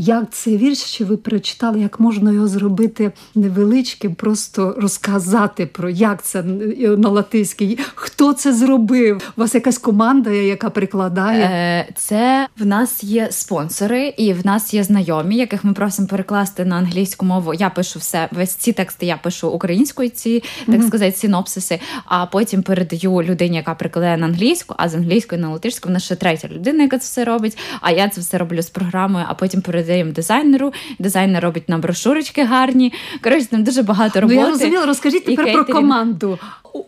як 0.00 0.30
цей 0.30 0.56
вірш, 0.56 0.78
що 0.78 1.04
ви 1.04 1.16
прочитали, 1.16 1.80
як 1.80 2.00
можна 2.00 2.32
його 2.32 2.48
зробити 2.48 3.12
невеличким, 3.34 4.14
просто 4.14 4.74
розказати 4.78 5.66
про 5.66 5.90
як 5.90 6.22
це 6.22 6.42
на 6.42 7.08
латиській, 7.08 7.78
хто 7.94 8.32
це 8.32 8.52
зробив? 8.52 9.32
У 9.36 9.40
вас 9.40 9.54
якась 9.54 9.78
команда, 9.78 10.30
яка 10.30 10.70
прикладає? 10.70 11.44
Е, 11.44 11.92
Це 11.96 12.48
в 12.58 12.66
нас 12.66 13.04
є 13.04 13.28
спонсори, 13.30 14.14
і 14.16 14.32
в 14.32 14.46
нас 14.46 14.74
є 14.74 14.84
знайомі, 14.84 15.36
яких 15.36 15.64
ми 15.64 15.72
просимо 15.72 16.08
перекласти 16.08 16.64
на 16.64 16.76
англійську 16.76 17.26
мову. 17.26 17.54
Я 17.54 17.70
пишу 17.70 17.98
все, 17.98 18.28
весь 18.32 18.54
ці 18.54 18.72
тексти 18.72 19.06
я 19.06 19.16
пишу 19.16 19.48
українською, 19.48 20.08
ці 20.08 20.42
так 20.66 20.82
сказати, 20.82 21.16
синопсиси, 21.16 21.80
а 22.04 22.26
потім 22.26 22.62
передаю 22.62 23.22
людині, 23.22 23.56
яка 23.56 23.74
прикладає 23.74 24.16
на 24.16 24.26
англійську, 24.26 24.74
а 24.78 24.88
з 24.88 24.94
англійської 24.94 25.40
на 25.40 25.50
латишську 25.50 25.88
в 25.88 25.92
нас 25.92 26.04
ще 26.04 26.16
третя 26.16 26.48
людина, 26.48 26.82
яка 26.82 26.98
це 26.98 27.04
все 27.04 27.24
робить. 27.24 27.58
А 27.80 27.90
я 27.90 28.08
це 28.08 28.20
все 28.20 28.38
роблю 28.38 28.62
з 28.62 28.70
програмою, 28.70 29.26
а 29.28 29.34
потім 29.34 29.60
передаю 29.60 29.89
передаємо 29.90 30.12
дизайнеру. 30.12 30.72
Дизайнер 30.98 31.42
робить 31.42 31.68
нам 31.68 31.80
брошурочки 31.80 32.44
гарні. 32.44 32.92
Коротше, 33.22 33.46
там 33.46 33.64
дуже 33.64 33.82
багато 33.82 34.20
роботи. 34.20 34.40
Ну, 34.40 34.46
я 34.46 34.50
розуміла, 34.50 34.86
розкажіть 34.86 35.24
тепер 35.24 35.52
про 35.52 35.64
команду 35.64 36.38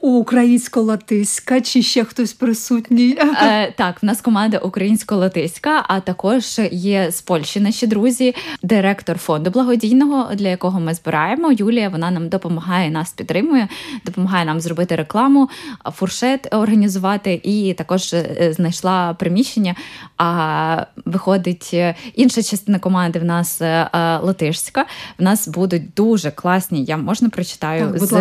українсько-латиська, 0.01 1.61
чи 1.61 1.83
ще 1.83 2.05
хтось 2.05 2.33
присутній? 2.33 3.19
Е, 3.43 3.73
Так, 3.77 4.03
в 4.03 4.07
нас 4.07 4.21
команда 4.21 4.59
українсько-латиська, 4.59 5.85
а 5.89 6.01
також 6.01 6.61
є 6.73 7.11
з 7.11 7.23
Польщі 7.23 7.61
наші 7.61 7.87
друзі, 7.87 8.35
директор 8.63 9.19
фонду 9.19 9.51
благодійного, 9.51 10.35
для 10.35 10.49
якого 10.49 10.81
ми 10.81 10.95
збираємо. 10.95 11.53
Юлія 11.53 11.89
вона 11.89 12.11
нам 12.11 12.29
допомагає, 12.29 12.91
нас 12.91 13.13
підтримує, 13.13 13.69
допомагає 14.07 14.45
нам 14.45 14.61
зробити 14.61 14.97
рекламу, 14.97 15.49
фуршет 15.93 16.55
організувати, 16.55 17.41
і 17.43 17.75
також 17.79 18.15
е, 18.15 18.53
знайшла 18.57 19.15
приміщення. 19.15 19.75
А 20.17 20.87
виходить 21.05 21.71
е, 21.75 21.95
інша 22.15 22.43
частина 22.43 22.79
команди. 22.79 22.92
В 22.93 23.25
нас 23.25 23.63
е, 23.63 23.89
латишська. 24.23 24.87
В 25.19 25.23
нас 25.23 25.49
будуть 25.49 25.95
дуже 25.97 26.31
класні. 26.31 26.85
Я 26.85 26.97
можна 26.97 27.29
прочитаю 27.29 27.91
так, 27.93 27.99
з 27.99 28.13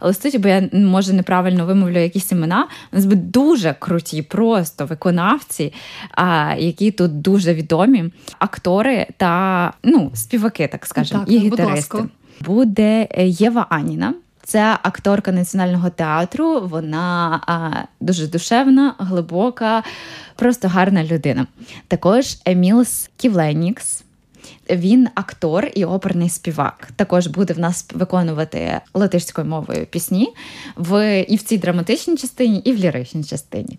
листу, 0.00 0.38
бо 0.38 0.48
я 0.48 0.68
може 0.72 1.12
неправильно 1.12 1.66
вимовлю 1.66 1.98
якісь 1.98 2.32
імена. 2.32 2.68
У 2.92 2.96
нас 2.96 3.04
будуть 3.04 3.30
дуже 3.30 3.74
круті, 3.78 4.22
просто 4.22 4.86
виконавці, 4.86 5.72
а, 6.10 6.54
які 6.58 6.90
тут 6.90 7.20
дуже 7.20 7.54
відомі, 7.54 8.04
актори 8.38 9.06
та 9.16 9.72
ну, 9.82 10.10
співаки, 10.14 10.68
так 10.68 10.86
скажемо, 10.86 11.20
так, 11.20 11.32
і 11.32 11.38
гітаристи. 11.38 11.98
Буде 12.40 13.08
Єва 13.18 13.66
Аніна. 13.70 14.14
Це 14.46 14.78
акторка 14.82 15.32
національного 15.32 15.90
театру. 15.90 16.60
Вона 16.60 17.40
а, 17.46 17.70
дуже 18.00 18.26
душевна, 18.26 18.94
глибока, 18.98 19.82
просто 20.36 20.68
гарна 20.68 21.04
людина. 21.04 21.46
Також 21.88 22.36
Емілс 22.44 23.10
Ківленікс. 23.16 24.05
Він 24.70 25.08
актор 25.14 25.68
і 25.74 25.84
оперний 25.84 26.28
співак. 26.28 26.88
Також 26.96 27.26
буде 27.26 27.54
в 27.54 27.58
нас 27.58 27.86
виконувати 27.94 28.80
латиською 28.94 29.46
мовою 29.46 29.86
пісні 29.86 30.34
в 30.76 31.22
і 31.22 31.36
в 31.36 31.42
цій 31.42 31.58
драматичній 31.58 32.16
частині, 32.16 32.58
і 32.58 32.72
в 32.72 32.76
ліричній 32.76 33.24
частині. 33.24 33.78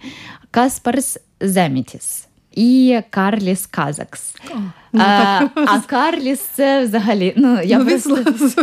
Каспарс 0.51 1.19
Земітіс 1.41 2.27
і 2.51 2.99
Карліс 3.09 3.65
Казакс. 3.65 4.35
Ну, 4.93 5.03
а, 5.05 5.47
а 5.55 5.79
Карліс 5.85 6.39
це 6.39 6.83
взагалі. 6.83 7.33
Ну, 7.37 7.59
я 7.63 7.79
ну, 7.79 7.85
просто... 7.85 8.15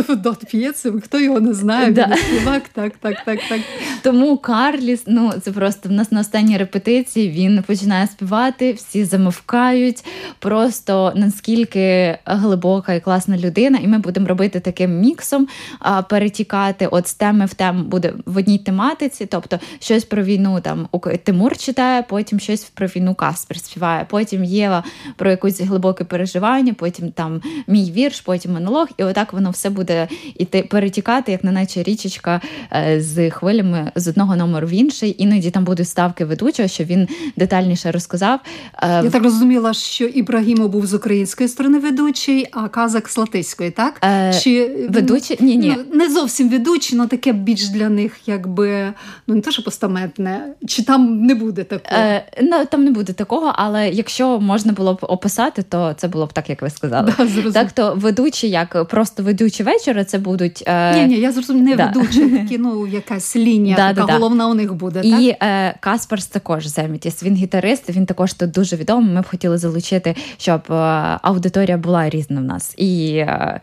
він 0.09 0.21
Дот 0.21 0.45
п'єце, 0.45 0.91
хто 1.03 1.19
його 1.19 1.39
не 1.39 1.53
знає, 1.53 1.91
Да. 1.91 2.07
він 2.07 2.17
співак, 2.17 2.63
так, 2.73 2.93
так, 3.01 3.25
так, 3.25 3.39
так. 3.49 3.61
Тому 4.01 4.37
Карліс, 4.37 5.03
ну 5.07 5.33
це 5.41 5.51
просто 5.51 5.89
в 5.89 5.91
нас 5.91 6.11
на 6.11 6.19
останній 6.19 6.57
репетиції 6.57 7.29
він 7.29 7.63
починає 7.63 8.07
співати, 8.07 8.73
всі 8.73 9.05
замовкають. 9.05 10.05
Просто 10.39 11.13
наскільки 11.15 12.17
глибока 12.25 12.93
і 12.93 12.99
класна 12.99 13.37
людина, 13.37 13.79
і 13.83 13.87
ми 13.87 13.97
будемо 13.97 14.27
робити 14.27 14.59
таким 14.59 14.99
міксом, 14.99 15.47
а, 15.79 16.01
перетікати 16.01 16.87
от 16.87 17.07
з 17.07 17.13
теми 17.13 17.45
в 17.45 17.53
тему 17.53 17.83
буде 17.83 18.13
в 18.25 18.37
одній 18.37 18.57
тематиці, 18.57 19.25
тобто 19.25 19.59
щось 19.79 20.05
про 20.05 20.23
війну 20.23 20.59
там 20.61 20.87
Тимур 21.23 21.57
читає, 21.57 22.03
потім 22.09 22.39
щось 22.39 22.63
про 22.63 22.87
війну 22.87 23.15
Каспер 23.15 23.59
співає, 23.59 24.05
потім 24.09 24.43
Єва 24.43 24.83
про 25.15 25.29
якусь 25.29 25.61
глибоке 25.61 26.03
переживання, 26.15 26.73
потім 26.73 27.11
там 27.11 27.41
мій 27.67 27.91
вірш, 27.91 28.21
потім 28.21 28.53
монолог, 28.53 28.87
і 28.97 29.03
отак 29.03 29.33
воно 29.33 29.51
все 29.51 29.69
буде 29.69 30.07
іти 30.35 30.67
перетікати, 30.69 31.31
як 31.31 31.43
на 31.43 31.51
наче 31.51 31.83
річечка 31.83 32.41
е, 32.71 33.01
з 33.01 33.29
хвилями 33.29 33.91
з 33.95 34.07
одного 34.07 34.35
номеру 34.35 34.67
в 34.67 34.73
інший. 34.73 35.15
Іноді 35.17 35.51
там 35.51 35.63
будуть 35.63 35.87
ставки 35.87 36.25
ведучого, 36.25 36.67
що 36.67 36.83
він 36.83 37.07
детальніше 37.37 37.91
розказав. 37.91 38.39
Е, 38.83 39.01
Я 39.03 39.09
так 39.09 39.23
розуміла, 39.23 39.73
що 39.73 40.05
Ібрагімов 40.05 40.69
був 40.69 40.85
з 40.85 40.93
української 40.93 41.49
сторони 41.49 41.79
ведучий, 41.79 42.47
а 42.51 42.67
Казак 42.67 43.09
з 43.09 43.17
латиської, 43.17 43.71
так? 43.71 44.01
Е, 44.03 44.33
Чи 44.43 44.87
ведучий? 44.89 45.37
Ні, 45.39 45.57
ні. 45.57 45.75
Ну, 45.77 45.97
не 45.97 46.09
зовсім 46.09 46.49
ведучий, 46.49 46.99
але 46.99 47.07
таке 47.07 47.33
більш 47.33 47.69
для 47.69 47.89
них, 47.89 48.17
якби 48.25 48.93
ну 49.27 49.35
не 49.35 49.41
то, 49.41 49.51
що 49.51 49.63
постаментне, 49.63 50.47
чи 50.67 50.83
там 50.83 51.21
не 51.25 51.35
буде 51.35 51.63
такого? 51.63 52.01
Е, 52.01 52.25
ну, 52.41 52.65
там 52.71 52.83
не 52.83 52.91
буде 52.91 53.13
такого, 53.13 53.53
але 53.55 53.89
якщо 53.89 54.39
можна 54.39 54.73
було 54.73 54.93
б 54.93 54.97
описати, 55.01 55.63
то 55.63 55.93
це 55.97 56.04
було 56.07 56.25
б 56.25 56.33
так, 56.33 56.49
як 56.49 56.61
ви 56.61 56.69
сказали. 56.69 57.13
Да, 57.45 57.51
так, 57.51 57.71
то 57.71 57.95
ведучі, 57.95 58.49
як 58.49 58.87
просто 58.87 59.23
ведучі 59.23 59.63
вечора, 59.63 60.03
це 60.03 60.17
будуть. 60.17 60.63
Е, 60.67 60.95
Ні, 60.95 61.05
ні, 61.15 61.19
я 61.19 61.31
зрозуміла, 61.31 61.65
не 61.65 61.75
да. 61.75 61.85
ведучий, 61.85 62.29
такі, 62.29 62.57
ну 62.57 62.87
якась 62.87 63.35
лінія, 63.35 63.75
Да, 63.75 63.93
така 63.93 64.01
да, 64.01 64.07
да. 64.07 64.13
головна 64.13 64.47
у 64.47 64.53
них 64.53 64.73
буде, 64.73 65.01
так? 65.01 65.21
І 65.21 65.29
е, 65.29 65.75
Каспарс 65.79 66.27
також 66.27 66.65
Земітіс. 66.65 67.23
Він 67.23 67.35
гітарист, 67.35 67.89
він 67.89 68.05
також 68.05 68.33
тут 68.33 68.51
дуже 68.51 68.75
відомий. 68.75 69.15
Ми 69.15 69.21
б 69.21 69.27
хотіли 69.27 69.57
залучити, 69.57 70.15
щоб 70.37 70.61
е, 70.69 70.73
аудиторія 71.21 71.77
була 71.77 72.09
різна 72.09 72.41
в 72.41 72.43
нас. 72.43 72.73
І, 72.77 73.15
е, 73.15 73.61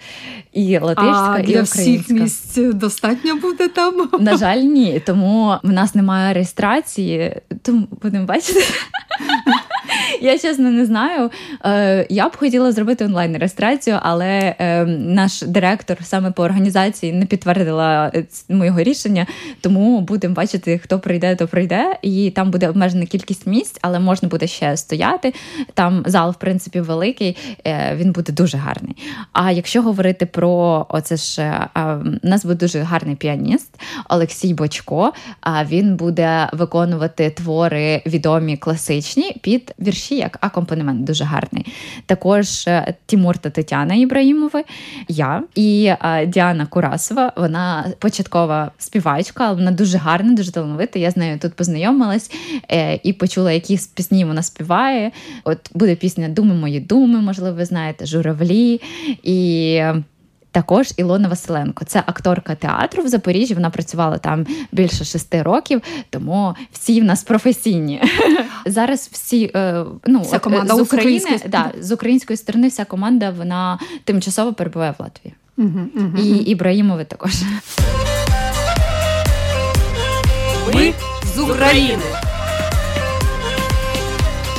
і 0.52 0.78
латишська, 0.78 1.34
а 1.37 1.38
і 1.38 1.42
для 1.46 1.62
всіх 1.62 2.11
місць 2.11 2.58
достатньо 2.58 3.37
буде 3.37 3.68
там. 3.68 4.08
На 4.20 4.37
жаль, 4.37 4.58
ні, 4.58 5.02
тому 5.06 5.56
в 5.62 5.72
нас 5.72 5.94
немає 5.94 6.34
реєстрації, 6.34 7.37
тому 7.62 7.87
будемо 8.02 8.25
бачити. 8.25 8.61
Я 10.20 10.38
чесно 10.38 10.70
не 10.70 10.87
знаю. 10.87 11.30
Е, 11.64 12.06
Я 12.11 12.28
б 12.28 12.37
хотіла 12.37 12.72
зробити 12.72 13.04
онлайн 13.04 13.37
реєстрацію, 13.37 13.99
але 14.02 14.54
е, 14.58 14.84
наш 14.87 15.42
директор 15.42 15.96
саме 16.02 16.30
по 16.30 16.42
організації 16.42 17.12
не 17.12 17.26
підтвердила 17.26 18.12
е, 18.14 18.25
моєго 18.49 18.82
рішення. 18.82 19.26
Тому 19.61 20.00
будемо 20.00 20.34
бачити, 20.34 20.78
хто 20.78 20.99
прийде, 20.99 21.37
то 21.37 21.49
прийде. 21.49 21.99
І 22.02 22.30
там 22.30 22.50
буде 22.50 22.68
обмежена 22.68 23.06
кількість 23.06 23.46
місць, 23.46 23.78
але 23.82 23.99
можна 23.99 24.28
буде 24.28 24.46
ще 24.46 24.76
стояти. 24.76 25.34
Там 25.75 26.02
зал, 26.06 26.30
в 26.30 26.34
принципі, 26.34 26.80
великий, 26.80 27.37
він 27.94 28.12
буде 28.12 28.32
дуже 28.32 28.58
гарний. 28.58 28.96
А 29.32 29.50
якщо 29.50 29.82
говорити 29.82 30.26
про 30.26 30.87
оце 30.88 31.16
ж 31.16 31.52
у 32.22 32.28
нас 32.28 32.44
буде 32.44 32.54
дуже 32.54 32.80
гарний 32.80 33.16
піаніст 33.16 33.80
Олексій 34.08 34.54
Бочко. 34.54 35.12
А 35.40 35.64
він 35.64 35.96
буде 35.96 36.49
виконувати 36.52 37.30
твори 37.30 38.02
відомі 38.06 38.56
класичні 38.56 39.37
під 39.40 39.75
вірші 39.83 40.17
як 40.17 40.39
акомпанемент 40.41 41.05
дуже 41.05 41.25
гарний. 41.25 41.67
Також 42.07 42.67
е, 42.67 42.95
Тімур 43.07 43.39
та 43.39 43.51
Тетяна 43.51 43.95
Ібраїмови, 43.95 44.65
я 45.09 45.43
і 45.55 45.93
е, 46.05 46.27
Діана 46.27 46.67
Курасова. 46.67 47.33
Вона 47.37 47.87
початкова 47.99 48.71
співачка, 48.79 49.45
але 49.45 49.55
вона 49.55 49.71
дуже 49.71 49.99
гарна, 49.99 50.33
дуже 50.33 50.53
талановита. 50.53 50.99
Я 50.99 51.11
з 51.11 51.16
нею 51.16 51.38
тут 51.38 51.55
познайомилась 51.55 52.31
е, 52.71 53.01
і 53.03 53.12
почула, 53.12 53.53
які 53.53 53.79
пісні 53.95 54.25
вона 54.25 54.42
співає. 54.42 55.11
От 55.45 55.59
буде 55.75 55.95
пісня 55.95 56.29
Думи 56.29 56.55
мої 56.55 56.81
думи, 56.81 57.21
можливо, 57.21 57.57
ви 57.57 57.64
знаєте, 57.64 58.07
журавлі. 58.07 58.81
І 59.23 59.83
також 60.53 60.93
Ілона 60.97 61.29
Василенко. 61.29 61.85
Це 61.85 62.03
акторка 62.07 62.55
театру 62.55 63.03
в 63.03 63.09
Запоріжжі. 63.09 63.55
Вона 63.55 63.71
працювала 63.71 64.19
там 64.19 64.47
більше 64.73 65.05
шести 65.05 65.43
років, 65.43 65.83
тому 66.11 66.55
всі 66.73 67.01
в 67.01 67.05
нас 67.05 67.23
професійні. 67.23 68.03
Зараз 68.67 69.09
всі 69.12 69.51
е, 69.55 69.85
ну 70.07 70.21
Вся 70.21 70.38
команда 70.38 70.75
з 70.75 70.81
України, 70.81 71.21
української 71.21 71.51
да, 71.51 71.73
з 71.81 71.93
української 71.93 72.37
сторони, 72.37 72.69
вся 72.69 72.85
команда 72.85 73.31
вона 73.31 73.79
тимчасово 74.05 74.53
перебуває 74.53 74.95
в 74.99 75.03
Латвії. 75.03 75.35
І 76.19 76.37
Ібраїмови 76.37 77.05
також. 77.05 77.33
Ми 80.75 80.93
з 81.35 81.38
України. 81.38 82.03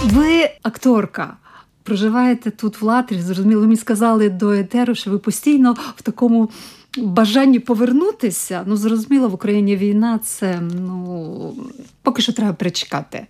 Ви 0.04 0.50
акторка. 0.64 1.34
Проживаєте 1.84 2.52
тут 2.52 2.82
в 2.82 2.86
Латвії, 2.86 3.22
зрозуміло, 3.22 3.62
мені 3.62 3.78
сказали 3.78 4.30
до 4.30 4.52
етеру, 4.52 4.96
що 4.96 5.12
ви 5.12 5.17
постійно 5.17 5.76
в 5.96 6.02
такому 6.02 6.50
бажанні 6.98 7.60
повернутися. 7.60 8.63
Ну, 8.65 8.78
зрозуміло, 8.78 9.30
в 9.30 9.34
Україні 9.34 9.78
війна 9.78 10.19
це 10.24 10.62
ну 10.62 11.56
поки 12.02 12.22
що 12.22 12.34
треба 12.34 12.54
перечекати. 12.54 13.28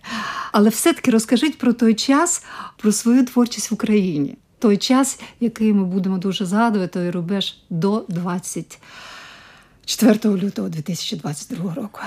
Але 0.52 0.68
все-таки 0.68 1.10
розкажіть 1.10 1.58
про 1.58 1.72
той 1.72 1.94
час, 1.94 2.44
про 2.76 2.92
свою 2.92 3.24
творчість 3.24 3.70
в 3.70 3.74
Україні. 3.74 4.36
Той 4.58 4.76
час, 4.76 5.20
який 5.40 5.72
ми 5.72 5.84
будемо 5.84 6.18
дуже 6.18 6.46
згадувати, 6.46 6.92
той 6.92 7.10
рубеж 7.10 7.58
до 7.70 8.04
24 8.08 10.18
лютого 10.24 10.68
2022 10.68 11.74
року. 11.74 12.00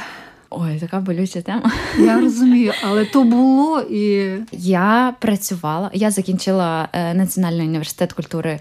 Ой, 0.49 0.79
така 0.79 0.99
болюча 0.99 1.41
тема. 1.41 1.71
Я 1.99 2.19
розумію, 2.19 2.73
але 2.83 3.05
то 3.05 3.23
було 3.23 3.81
і 3.81 4.31
Я 4.51 5.15
працювала, 5.19 5.89
я 5.93 6.11
закінчила 6.11 6.87
е, 6.93 7.13
Національний 7.13 7.67
університет 7.67 8.13
культури 8.13 8.59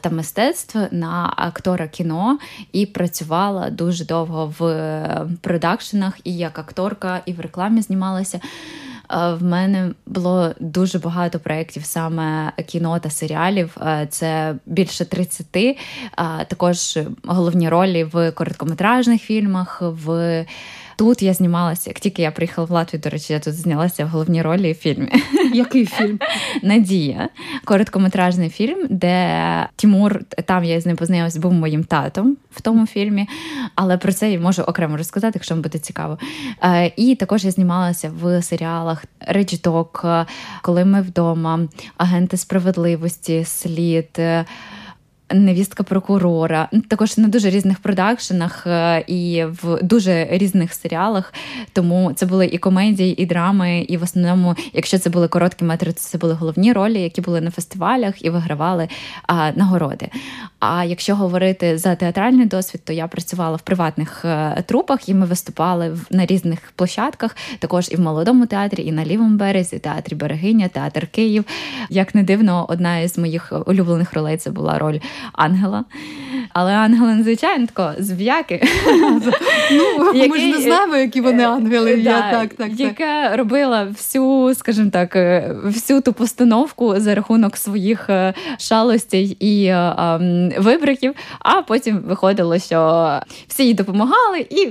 та 0.00 0.10
мистецтв 0.10 0.78
на 0.90 1.32
актора 1.36 1.88
кіно 1.88 2.38
і 2.72 2.86
працювала 2.86 3.70
дуже 3.70 4.04
довго 4.04 4.54
в 4.58 4.64
е, 4.64 5.26
продакшенах 5.40 6.14
і 6.24 6.36
як 6.36 6.58
акторка, 6.58 7.20
і 7.26 7.32
в 7.32 7.40
рекламі 7.40 7.82
знімалася. 7.82 8.40
Е, 9.10 9.34
В 9.34 9.42
мене 9.42 9.90
було 10.06 10.54
дуже 10.60 10.98
багато 10.98 11.38
проєктів 11.38 11.84
саме 11.84 12.52
кіно 12.66 12.98
та 12.98 13.10
серіалів. 13.10 13.76
Це 14.10 14.54
більше 14.66 15.04
30. 15.04 15.46
Також 16.48 16.98
головні 17.24 17.68
ролі 17.68 18.04
в 18.04 18.30
короткометражних 18.32 19.22
фільмах. 19.22 19.82
в 19.82 20.44
Тут 20.98 21.22
я 21.22 21.34
знімалася, 21.34 21.90
як 21.90 22.00
тільки 22.00 22.22
я 22.22 22.30
приїхала 22.30 22.66
в 22.66 22.70
Латвію, 22.70 23.00
до 23.00 23.10
речі, 23.10 23.32
я 23.32 23.38
тут 23.38 23.54
знялася 23.54 24.04
в 24.04 24.08
головній 24.08 24.42
ролі 24.42 24.72
в 24.72 24.74
фільмі. 24.74 25.12
який 25.54 25.86
фільм? 25.86 26.18
Надія, 26.62 27.28
короткометражний 27.64 28.50
фільм, 28.50 28.86
де 28.90 29.68
Тімур, 29.76 30.20
там 30.44 30.64
я 30.64 30.80
з 30.80 30.86
ним 30.86 30.96
познайомилася, 30.96 31.40
був 31.40 31.52
моїм 31.52 31.84
татом 31.84 32.36
в 32.50 32.60
тому 32.60 32.86
фільмі, 32.86 33.28
але 33.74 33.98
про 33.98 34.12
це 34.12 34.32
я 34.32 34.40
можу 34.40 34.62
окремо 34.62 34.96
розказати, 34.96 35.32
якщо 35.34 35.54
вам 35.54 35.62
буде 35.62 35.78
цікаво. 35.78 36.18
Е, 36.64 36.92
І 36.96 37.14
також 37.14 37.44
я 37.44 37.50
знімалася 37.50 38.12
в 38.22 38.42
серіалах 38.42 39.04
Редждок, 39.20 40.06
коли 40.62 40.84
ми 40.84 41.02
вдома, 41.02 41.60
агенти 41.96 42.36
справедливості, 42.36 43.44
слід. 43.44 44.20
Е, 45.28 45.34
Невістка 45.34 45.82
прокурора, 45.82 46.68
Ну, 46.72 46.80
також 46.80 47.18
на 47.18 47.28
дуже 47.28 47.50
різних 47.50 47.78
продакшенах 47.78 48.66
е, 48.66 49.04
і 49.06 49.44
в 49.44 49.82
дуже 49.82 50.26
різних 50.30 50.74
серіалах. 50.74 51.34
Тому 51.72 52.12
це 52.12 52.26
були 52.26 52.46
і 52.46 52.58
комедії, 52.58 53.22
і 53.22 53.26
драми. 53.26 53.80
І 53.88 53.96
в 53.96 54.02
основному, 54.02 54.54
якщо 54.72 54.98
це 54.98 55.10
були 55.10 55.28
короткі 55.28 55.64
метри, 55.64 55.92
то 55.92 56.00
це 56.00 56.18
були 56.18 56.34
головні 56.34 56.72
ролі, 56.72 57.00
які 57.00 57.20
були 57.20 57.40
на 57.40 57.50
фестивалях 57.50 58.24
і 58.24 58.30
вигравали 58.30 58.88
а, 59.26 59.52
нагороди. 59.52 60.08
А 60.60 60.84
якщо 60.84 61.16
говорити 61.16 61.78
за 61.78 61.94
театральний 61.94 62.46
досвід, 62.46 62.80
то 62.84 62.92
я 62.92 63.06
працювала 63.06 63.56
в 63.56 63.60
приватних 63.60 64.24
е, 64.24 64.64
трупах, 64.66 65.08
і 65.08 65.14
ми 65.14 65.26
виступали 65.26 65.98
на 66.10 66.26
різних 66.26 66.72
площадках, 66.76 67.36
також 67.58 67.88
і 67.90 67.96
в 67.96 68.00
молодому 68.00 68.46
театрі, 68.46 68.82
і 68.86 68.92
на 68.92 69.04
лівому 69.04 69.36
березі, 69.36 69.78
театрі 69.78 70.14
Берегиня, 70.14 70.68
театр 70.68 71.06
Київ. 71.06 71.44
Як 71.90 72.14
не 72.14 72.22
дивно, 72.22 72.66
одна 72.68 72.98
із 72.98 73.18
моїх 73.18 73.52
улюблених 73.66 74.12
ролей 74.12 74.36
це 74.36 74.50
була 74.50 74.78
роль 74.78 74.98
Ангела. 75.32 75.84
Але 76.52 76.72
Ангела, 76.72 77.14
надзвичайно 77.14 77.66
тако 77.66 78.02
зв'яки. 78.02 78.68
Ну, 79.72 80.12
Ми 80.14 80.38
ж 80.38 80.46
не 80.46 80.60
знаємо, 80.60 80.96
які 80.96 81.20
вони 81.20 81.44
ангели. 81.44 82.00
Я 82.00 82.30
так, 82.30 82.54
так, 82.54 82.80
Яка 82.80 83.36
робила 83.36 83.84
всю, 83.84 84.54
скажімо 84.54 84.90
так, 84.90 85.16
е, 85.16 85.54
всю 85.64 86.00
ту 86.00 86.12
постановку 86.12 87.00
за 87.00 87.14
рахунок 87.14 87.56
своїх 87.56 88.10
е, 88.10 88.34
шалостей 88.58 89.36
і 89.40 89.64
е, 89.64 90.54
вибриків, 90.58 91.14
а 91.38 91.62
потім 91.62 91.98
виходило, 91.98 92.58
що 92.58 93.20
всі 93.48 93.64
їй 93.64 93.74
допомагали 93.74 94.46
і 94.50 94.68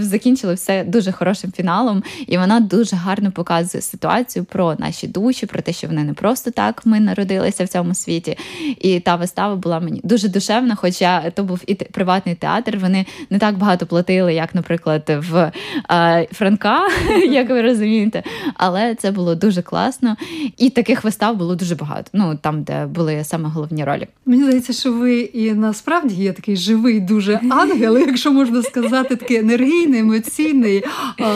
закінчили 0.00 0.54
все 0.54 0.84
дуже 0.84 1.12
хорошим 1.12 1.52
фіналом. 1.52 2.02
І 2.26 2.38
вона 2.38 2.60
дуже 2.60 2.96
гарно 2.96 3.30
показує 3.30 3.82
ситуацію 3.82 4.44
про 4.44 4.74
наші 4.78 5.06
душі, 5.06 5.46
про 5.46 5.62
те, 5.62 5.72
що 5.72 5.86
вони 5.86 6.04
не 6.04 6.14
просто 6.14 6.50
так 6.50 6.86
ми 6.86 7.00
народилися 7.00 7.64
в 7.64 7.68
цьому 7.68 7.94
світі. 7.94 8.38
І 8.80 9.00
та 9.00 9.16
вистава 9.16 9.56
була 9.56 9.80
мені 9.84 10.00
дуже 10.04 10.28
душевна, 10.28 10.74
хоча 10.74 11.30
то 11.30 11.44
був 11.44 11.60
і 11.66 11.74
приватний 11.74 12.34
театр. 12.34 12.78
Вони 12.78 13.06
не 13.30 13.38
так 13.38 13.58
багато 13.58 13.86
платили, 13.86 14.34
як, 14.34 14.54
наприклад, 14.54 15.02
в 15.30 15.52
е, 15.90 16.28
Франка, 16.32 16.88
як 17.30 17.50
ви 17.50 17.62
розумієте. 17.62 18.22
Але 18.54 18.94
це 18.94 19.10
було 19.10 19.34
дуже 19.34 19.62
класно. 19.62 20.16
І 20.58 20.70
таких 20.70 21.04
вистав 21.04 21.36
було 21.36 21.54
дуже 21.54 21.74
багато. 21.74 22.10
Ну 22.12 22.38
там, 22.42 22.62
де 22.62 22.86
були 22.86 23.24
саме 23.24 23.48
головні 23.48 23.84
ролі. 23.84 24.06
Мені 24.26 24.42
здається, 24.42 24.72
що 24.72 24.92
ви 24.92 25.20
і 25.20 25.52
насправді 25.52 26.14
є 26.14 26.32
такий 26.32 26.56
живий, 26.56 27.00
дуже 27.00 27.40
ангел, 27.50 27.98
якщо 27.98 28.32
можна 28.32 28.62
сказати, 28.62 29.16
такий 29.16 29.36
енергійний, 29.36 30.00
емоційний, 30.00 30.84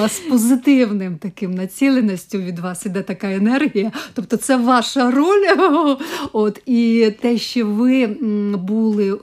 з 0.08 0.18
позитивним 0.18 1.16
таким 1.16 1.54
націленістю 1.54 2.38
від 2.38 2.58
вас 2.58 2.86
іде 2.86 3.02
така 3.02 3.32
енергія. 3.32 3.92
Тобто, 4.14 4.36
це 4.36 4.56
ваша 4.56 5.10
роль. 5.10 5.44
От 6.32 6.62
і 6.66 7.12
те, 7.20 7.38
що 7.38 7.66
ви 7.66 8.08
були 8.56 9.18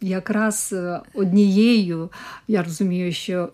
якраз 0.00 0.70
е, 0.72 1.00
однією, 1.14 2.08
я 2.48 2.62
розумію, 2.62 3.12
що 3.12 3.48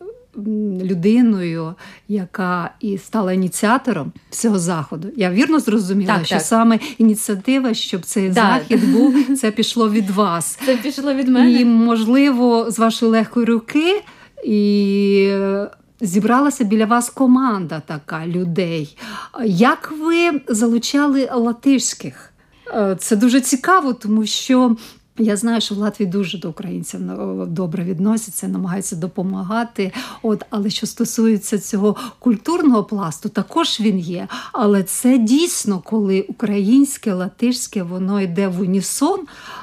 людиною, 0.83 1.75
яка 2.09 2.71
і 2.81 2.99
стала 2.99 3.33
ініціатором 3.33 4.13
цього 4.31 4.59
заходу. 4.59 5.09
Я 5.17 5.31
вірно 5.31 5.61
зрозуміла, 5.61 6.17
так, 6.17 6.27
що 6.27 6.35
так. 6.35 6.45
саме 6.45 6.79
ініціатива, 6.99 7.75
щоб 7.75 8.03
цей 8.03 8.33
так. 8.33 8.35
захід 8.35 8.93
був, 8.93 9.37
це 9.39 9.51
пішло 9.51 9.91
від 9.91 10.11
вас. 10.11 10.59
Це 10.67 10.77
пішло 10.77 11.15
від 11.15 11.29
мене. 11.29 11.53
І, 11.53 11.65
можливо, 11.65 12.71
з 12.71 12.79
вашої 12.79 13.13
легкої 13.13 13.47
руки 13.47 14.03
і. 14.45 15.27
Е, 15.31 15.71
зібралася 16.01 16.65
біля 16.65 16.87
вас 16.87 17.11
команда 17.11 17.83
така 17.87 18.27
людей. 18.27 18.97
Як 19.45 19.93
ви 20.01 20.41
залучали 20.49 21.31
латишських? 21.35 22.30
Е, 22.75 22.97
це 23.01 23.17
дуже 23.17 23.41
цікаво, 23.41 23.93
тому 23.93 24.27
що 24.27 24.77
я 25.19 25.37
знаю, 25.37 25.61
що 25.61 25.75
в 25.75 25.79
Латвії 25.79 26.11
дуже 26.11 26.39
до 26.39 26.51
українців 26.51 27.01
ну, 27.01 27.47
добре 27.47 27.85
відносяться, 27.85 28.49
намагаються 28.49 28.97
допомагати. 28.97 29.93
От, 30.23 30.45
але 30.51 30.71
що 30.71 30.87
стосується 30.87 31.59
цього 31.59 31.97
культурного 32.19 32.85
пласту, 32.85 33.29
також 33.29 33.81
він 33.81 33.99
є. 33.99 34.29
Але 34.53 34.83
це 34.83 35.19
дійсно, 35.19 35.79
коли 35.79 36.21
українське, 36.21 37.13
латишське, 37.13 37.83
воно 37.83 38.21
йде 38.21 38.49
в 38.49 38.61
унісон. 38.61 39.21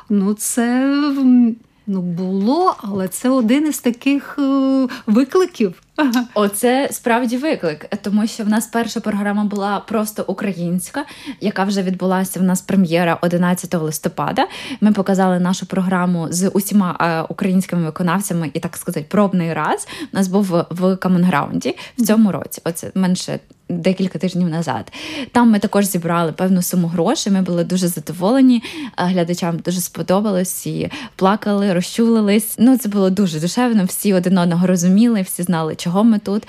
Ну 0.09 0.33
це 0.33 0.95
ну 1.87 2.01
було, 2.01 2.75
але 2.77 3.07
це 3.07 3.29
один 3.29 3.67
із 3.67 3.79
таких 3.79 4.35
е, 4.39 4.87
викликів. 5.05 5.73
Оце 6.33 6.89
справді 6.91 7.37
виклик, 7.37 7.95
тому 8.01 8.27
що 8.27 8.43
в 8.43 8.49
нас 8.49 8.67
перша 8.67 8.99
програма 8.99 9.43
була 9.43 9.79
просто 9.79 10.23
українська, 10.27 11.05
яка 11.41 11.63
вже 11.63 11.81
відбулася. 11.81 12.39
В 12.39 12.43
нас 12.43 12.61
прем'єра 12.61 13.17
11 13.21 13.73
листопада. 13.73 14.47
Ми 14.81 14.91
показали 14.91 15.39
нашу 15.39 15.65
програму 15.65 16.27
з 16.29 16.49
усіма 16.49 16.97
е, 17.01 17.21
українськими 17.21 17.85
виконавцями 17.85 18.51
і 18.53 18.59
так 18.59 18.77
сказати, 18.77 19.05
пробний 19.09 19.53
раз. 19.53 19.87
У 20.13 20.17
нас 20.17 20.27
був 20.27 20.65
в 20.69 20.95
Камонграунді 20.95 21.77
в 21.97 22.05
цьому 22.05 22.31
році. 22.31 22.61
Оце 22.65 22.91
менше 22.95 23.39
декілька 23.69 24.19
тижнів 24.19 24.49
назад. 24.49 24.91
Там 25.31 25.51
ми 25.51 25.59
також 25.59 25.85
зібрали 25.85 26.31
певну 26.31 26.61
суму 26.61 26.87
грошей. 26.87 27.33
Ми 27.33 27.41
були 27.41 27.63
дуже 27.63 27.87
задоволені. 27.87 28.63
Глядачам 28.97 29.57
дуже 29.57 29.81
сподобалось 29.81 30.67
і 30.67 30.89
плакали, 31.15 31.73
розчулились. 31.73 32.55
Ну 32.59 32.77
це 32.77 32.89
було 32.89 33.09
дуже 33.09 33.39
душевно. 33.39 33.85
Всі 33.85 34.13
один 34.13 34.37
одного 34.37 34.67
розуміли, 34.67 35.21
всі 35.21 35.43
знали, 35.43 35.75
чого 35.75 36.03
ми 36.03 36.19
тут. 36.19 36.43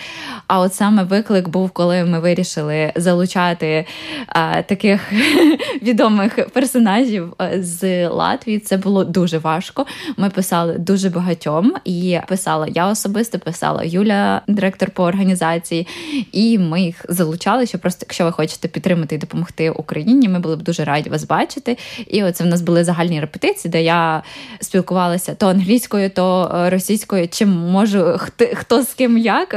А 0.47 0.61
от 0.61 0.75
саме 0.75 1.05
виклик 1.05 1.49
був, 1.49 1.71
коли 1.71 2.05
ми 2.05 2.21
вирішили 2.21 2.93
залучати 2.97 3.87
а, 4.27 4.63
таких 4.63 5.13
відомих 5.83 6.49
персонажів 6.53 7.35
з 7.61 8.09
Латвії. 8.09 8.59
Це 8.59 8.77
було 8.77 9.05
дуже 9.05 9.39
важко. 9.39 9.87
Ми 10.17 10.31
писали 10.31 10.79
дуже 10.79 11.11
багатьом, 11.11 11.73
і 11.85 12.19
писала 12.29 12.67
я 12.75 12.87
особисто, 12.87 13.39
писала 13.39 13.83
Юля, 13.85 14.43
директор 14.49 14.91
по 14.91 15.05
організації, 15.05 15.87
і 16.33 16.59
ми 16.59 16.83
їх 16.83 17.05
залучали, 17.09 17.67
що 17.67 17.79
просто, 17.79 18.05
якщо 18.09 18.25
ви 18.25 18.33
хочете 18.33 18.69
підтримати 18.69 19.15
і 19.15 19.19
допомогти 19.19 19.71
Україні, 19.71 20.29
ми 20.29 20.39
були 20.39 20.57
б 20.57 20.63
дуже 20.63 20.85
раді 20.85 21.11
вас 21.11 21.25
бачити. 21.25 21.79
І 22.07 22.25
оце 22.25 22.45
в 22.45 22.47
нас 22.47 22.61
були 22.61 22.85
загальні 22.85 23.21
репетиції, 23.21 23.73
де 23.73 23.83
я 23.83 24.23
спілкувалася 24.61 25.35
то 25.35 25.49
англійською, 25.49 26.11
то 26.11 26.55
е, 26.55 26.71
російською, 26.71 27.29
чим 27.29 27.49
можу 27.49 28.17
хто, 28.19 28.45
хто 28.55 28.83
з 28.83 28.95
ким 28.95 29.19
як. 29.19 29.57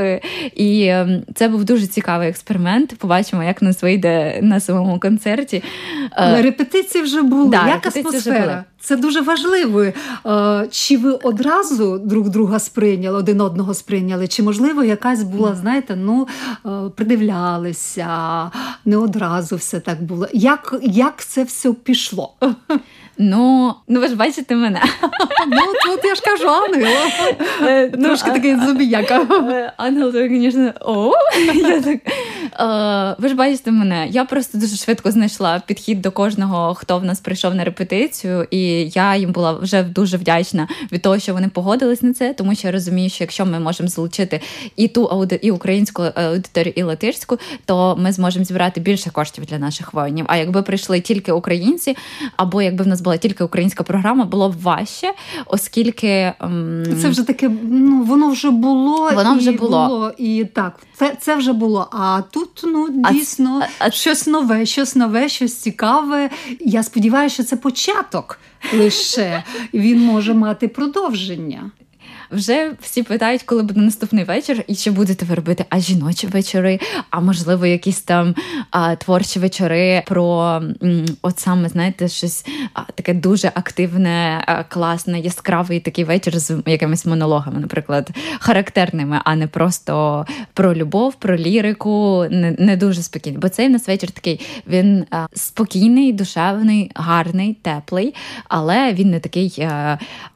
І 0.56 0.86
ем, 0.86 1.24
це 1.36 1.48
був 1.48 1.64
дуже 1.64 1.88
цікавий 1.88 2.30
експеримент. 2.30 2.98
Побачимо, 2.98 3.44
як 3.44 3.62
нас 3.62 3.84
вийде 3.84 4.40
на 4.42 4.60
самому 4.60 5.00
концерті. 5.00 5.58
Е, 5.58 6.10
Але 6.12 6.42
репетиції 6.42 7.04
вже 7.04 7.22
були. 7.22 7.50
Да, 7.50 7.68
як 7.68 7.96
атмосфера? 7.96 8.66
Це 8.82 8.96
дуже 8.96 9.22
важливо. 9.22 9.82
Е, 9.84 9.94
чи 10.72 10.98
ви 10.98 11.12
одразу 11.12 11.98
друг 11.98 12.30
друга 12.30 12.60
сприйняли, 12.60 13.18
один 13.18 13.42
одного 13.42 13.74
сприйняли? 13.74 14.28
Чи 14.28 14.44
можливо 14.44 14.84
якась 14.84 15.24
була, 15.24 15.56
знаєте, 15.56 15.96
ну 15.96 16.28
придивлялися, 16.96 18.52
не 18.86 18.98
одразу 18.98 19.56
все 19.56 19.80
так 19.80 20.04
було. 20.04 20.28
Як, 20.34 20.76
Як 20.82 21.26
це 21.26 21.44
все 21.44 21.74
пішло? 21.74 22.34
Ну, 23.18 23.74
ну 23.88 24.00
ви 24.00 24.08
ж 24.08 24.16
бачите 24.16 24.56
мене. 24.56 24.82
Ну, 25.48 25.62
тут 25.86 26.06
я 26.06 26.16
ж 26.16 26.22
кажу 26.22 26.48
ангел. 26.48 26.92
Е, 27.62 27.92
ну, 27.98 28.08
Трошки 28.08 28.32
такий 28.32 28.56
зубіяка. 28.56 29.22
Е, 29.52 29.74
ангел, 29.78 30.12
то, 30.12 30.18
звісно, 30.28 30.74
о. 30.82 31.12
Е, 32.62 33.16
ви 33.20 33.30
ж 33.30 33.36
бачите 33.36 33.72
мене. 33.72 34.08
Я 34.08 34.26
просто 34.26 34.58
дуже 34.58 34.76
швидко 34.76 35.12
знайшла 35.12 35.62
підхід 35.66 36.02
до 36.02 36.12
кожного, 36.12 36.74
хто 36.74 37.00
в 37.00 37.04
нас 37.04 37.20
прийшов 37.20 37.56
на 37.56 37.64
репетицію, 37.64 38.48
і 38.52 38.62
я 38.90 39.16
їм 39.16 39.32
була 39.32 39.54
вже 39.54 39.84
дуже 39.84 40.18
вдячна 40.18 40.68
від 40.92 41.02
того, 41.02 41.20
що 41.20 41.34
вони 41.34 41.48
погодились 41.48 42.02
на 42.02 42.14
це, 42.14 42.34
тому 42.34 42.56
що 42.56 42.68
я 42.68 42.72
розумію, 42.72 43.10
що 43.10 43.24
якщо 43.24 43.46
ми 43.46 43.60
можемо 43.60 43.90
залучити 43.90 44.42
і 44.76 44.88
ту 44.88 45.06
ауди, 45.06 45.40
і 45.42 45.52
українську 45.52 46.04
аудиторію, 46.16 46.74
і 46.76 46.84
латишську, 46.84 47.38
то 47.66 47.96
ми 48.00 48.12
зможемо 48.12 48.46
зібрати 48.46 48.82
більше 48.82 49.10
коштів 49.10 49.46
для 49.46 49.60
наших 49.60 49.94
воїнів. 49.94 50.26
А 50.28 50.38
якби 50.38 50.62
прийшли 50.62 51.00
тільки 51.00 51.32
українці, 51.32 51.98
або 52.38 52.62
якби 52.62 52.84
в 52.84 52.88
нас 52.88 53.02
була 53.02 53.18
тільки 53.18 53.44
українська 53.44 53.84
програма, 53.84 54.26
було 54.26 54.50
б 54.50 54.62
важче, 54.62 55.14
оскільки 55.46 56.34
ем... 56.40 56.84
це 57.02 57.10
вже 57.10 57.24
таке, 57.24 57.52
ну 57.64 58.04
воно 58.04 58.30
вже 58.30 58.50
було, 58.52 59.12
воно 59.16 59.36
вже 59.36 59.52
і 59.52 59.58
було. 59.58 59.88
було 59.88 60.12
і 60.18 60.46
так, 60.54 60.80
це 60.96 61.16
це 61.20 61.36
вже 61.36 61.54
було. 61.54 61.88
А 61.92 62.22
тут 62.32 62.51
ну 62.64 62.90
дійсно 63.12 63.66
а... 63.80 63.92
щось 63.92 64.28
нове, 64.28 64.66
щось 64.66 64.96
нове, 64.96 65.30
щось 65.30 65.56
цікаве. 65.56 66.30
Я 66.60 66.84
сподіваюся, 66.84 67.34
що 67.34 67.44
це 67.44 67.56
початок 67.56 68.40
лише 68.74 69.44
він 69.74 70.00
може 70.00 70.34
мати 70.34 70.68
продовження 70.68 71.72
вже 72.32 72.72
всі 72.82 73.04
питають, 73.04 73.44
коли 73.44 73.64
буде 73.64 73.82
наступний 73.82 74.24
вечір, 74.24 74.64
і 74.68 74.76
чи 74.76 74.92
будете 74.92 75.26
ви 75.26 75.36
робити 75.36 75.66
а 75.70 75.80
жіночі 75.80 76.28
вечори, 76.28 76.80
а 77.10 77.20
можливо, 77.20 77.66
якісь 77.66 78.02
там 78.02 78.36
а, 78.72 78.96
творчі 78.96 79.40
вечори 79.40 80.04
про 80.08 80.62
от 81.22 81.40
саме, 81.40 81.70
знаєте, 81.70 82.08
щось 82.08 82.46
а, 82.74 82.82
таке 82.96 83.14
дуже 83.14 83.48
активне, 83.48 84.44
а, 84.48 84.64
класне, 84.64 85.20
яскравий 85.20 85.80
такий 85.80 86.04
вечір 86.04 86.40
з 86.40 86.62
якимись 86.66 87.06
монологами, 87.06 87.60
наприклад, 87.60 88.10
характерними, 88.40 89.22
а 89.24 89.36
не 89.36 89.48
просто 89.48 90.26
про 90.54 90.76
любов, 90.76 91.16
про 91.16 91.38
лірику, 91.38 92.26
не 92.32 92.56
не 92.60 92.78
дуже 92.78 93.04
спокійний. 93.04 93.40
Бо 93.40 93.50
цей 93.50 93.68
у 93.68 93.70
нас 93.70 93.88
вечір 93.88 94.12
такий 94.12 94.40
він 94.68 95.06
спокійний, 95.34 96.14
душевний, 96.14 96.92
гарний, 96.96 97.58
теплий, 97.62 98.16
але 98.48 98.94
він 98.94 99.10
не 99.10 99.20
такий 99.20 99.68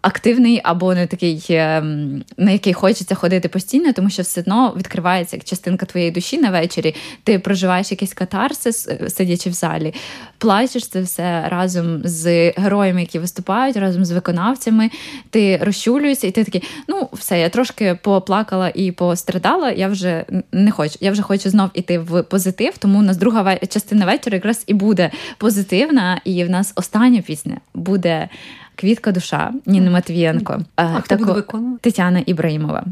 активний 0.02 0.62
або 0.64 0.94
не 0.94 1.08
такий. 1.08 1.60
А, 1.86 2.42
на 2.42 2.52
який 2.52 2.74
хочеться 2.74 3.16
ходити 3.16 3.50
постійно, 3.50 3.94
тому 3.94 4.10
що 4.10 4.22
все 4.22 4.42
одно 4.42 4.74
відкривається 4.78 5.36
як 5.36 5.46
частинка 5.46 5.86
твоєї 5.86 6.12
душі 6.12 6.38
на 6.38 6.52
вечорі. 6.52 6.96
Ти 7.24 7.40
проживаєш 7.40 7.92
якийсь 7.92 8.14
катарсис, 8.14 8.88
е, 8.88 9.10
сидячи 9.10 9.50
в 9.50 9.54
залі, 9.54 9.94
плачеш 10.38 10.88
це 10.88 11.02
все 11.02 11.50
разом 11.50 12.02
з 12.04 12.52
героями, 12.58 13.02
які 13.02 13.20
виступають, 13.20 13.78
разом 13.78 14.06
з 14.06 14.12
виконавцями. 14.12 14.90
Ти 15.30 15.58
розчулюєшся, 15.58 16.28
і 16.28 16.32
ти 16.32 16.44
такий, 16.44 16.64
ну 16.88 17.10
все, 17.14 17.40
я 17.40 17.50
трошки 17.50 18.00
поплакала 18.04 18.72
і 18.76 18.92
пострадала. 18.92 19.72
Я 19.72 19.88
вже 19.88 20.26
не 20.52 20.72
хочу. 20.72 20.98
Я 21.02 21.12
вже 21.12 21.22
хочу 21.22 21.50
знов 21.50 21.70
іти 21.74 22.00
в 22.00 22.24
позитив. 22.24 22.78
Тому 22.78 23.00
у 23.00 23.02
нас 23.02 23.18
друга 23.18 23.58
частина 23.58 24.06
вечора 24.06 24.36
якраз 24.36 24.64
і 24.68 24.74
буде 24.74 25.12
позитивна, 25.38 26.22
і 26.26 26.44
в 26.44 26.50
нас 26.50 26.74
остання 26.76 27.22
пісня 27.22 27.58
буде. 27.74 28.30
Квітка 28.76 29.12
душа 29.12 29.54
Ніни 29.66 29.90
Матвієнко. 29.90 30.62
А 30.76 31.00
хто 31.02 31.16
буде 31.16 31.32
виконувати? 31.32 31.80
Тетяна 31.82 32.20
Ібраїмова. 32.26 32.84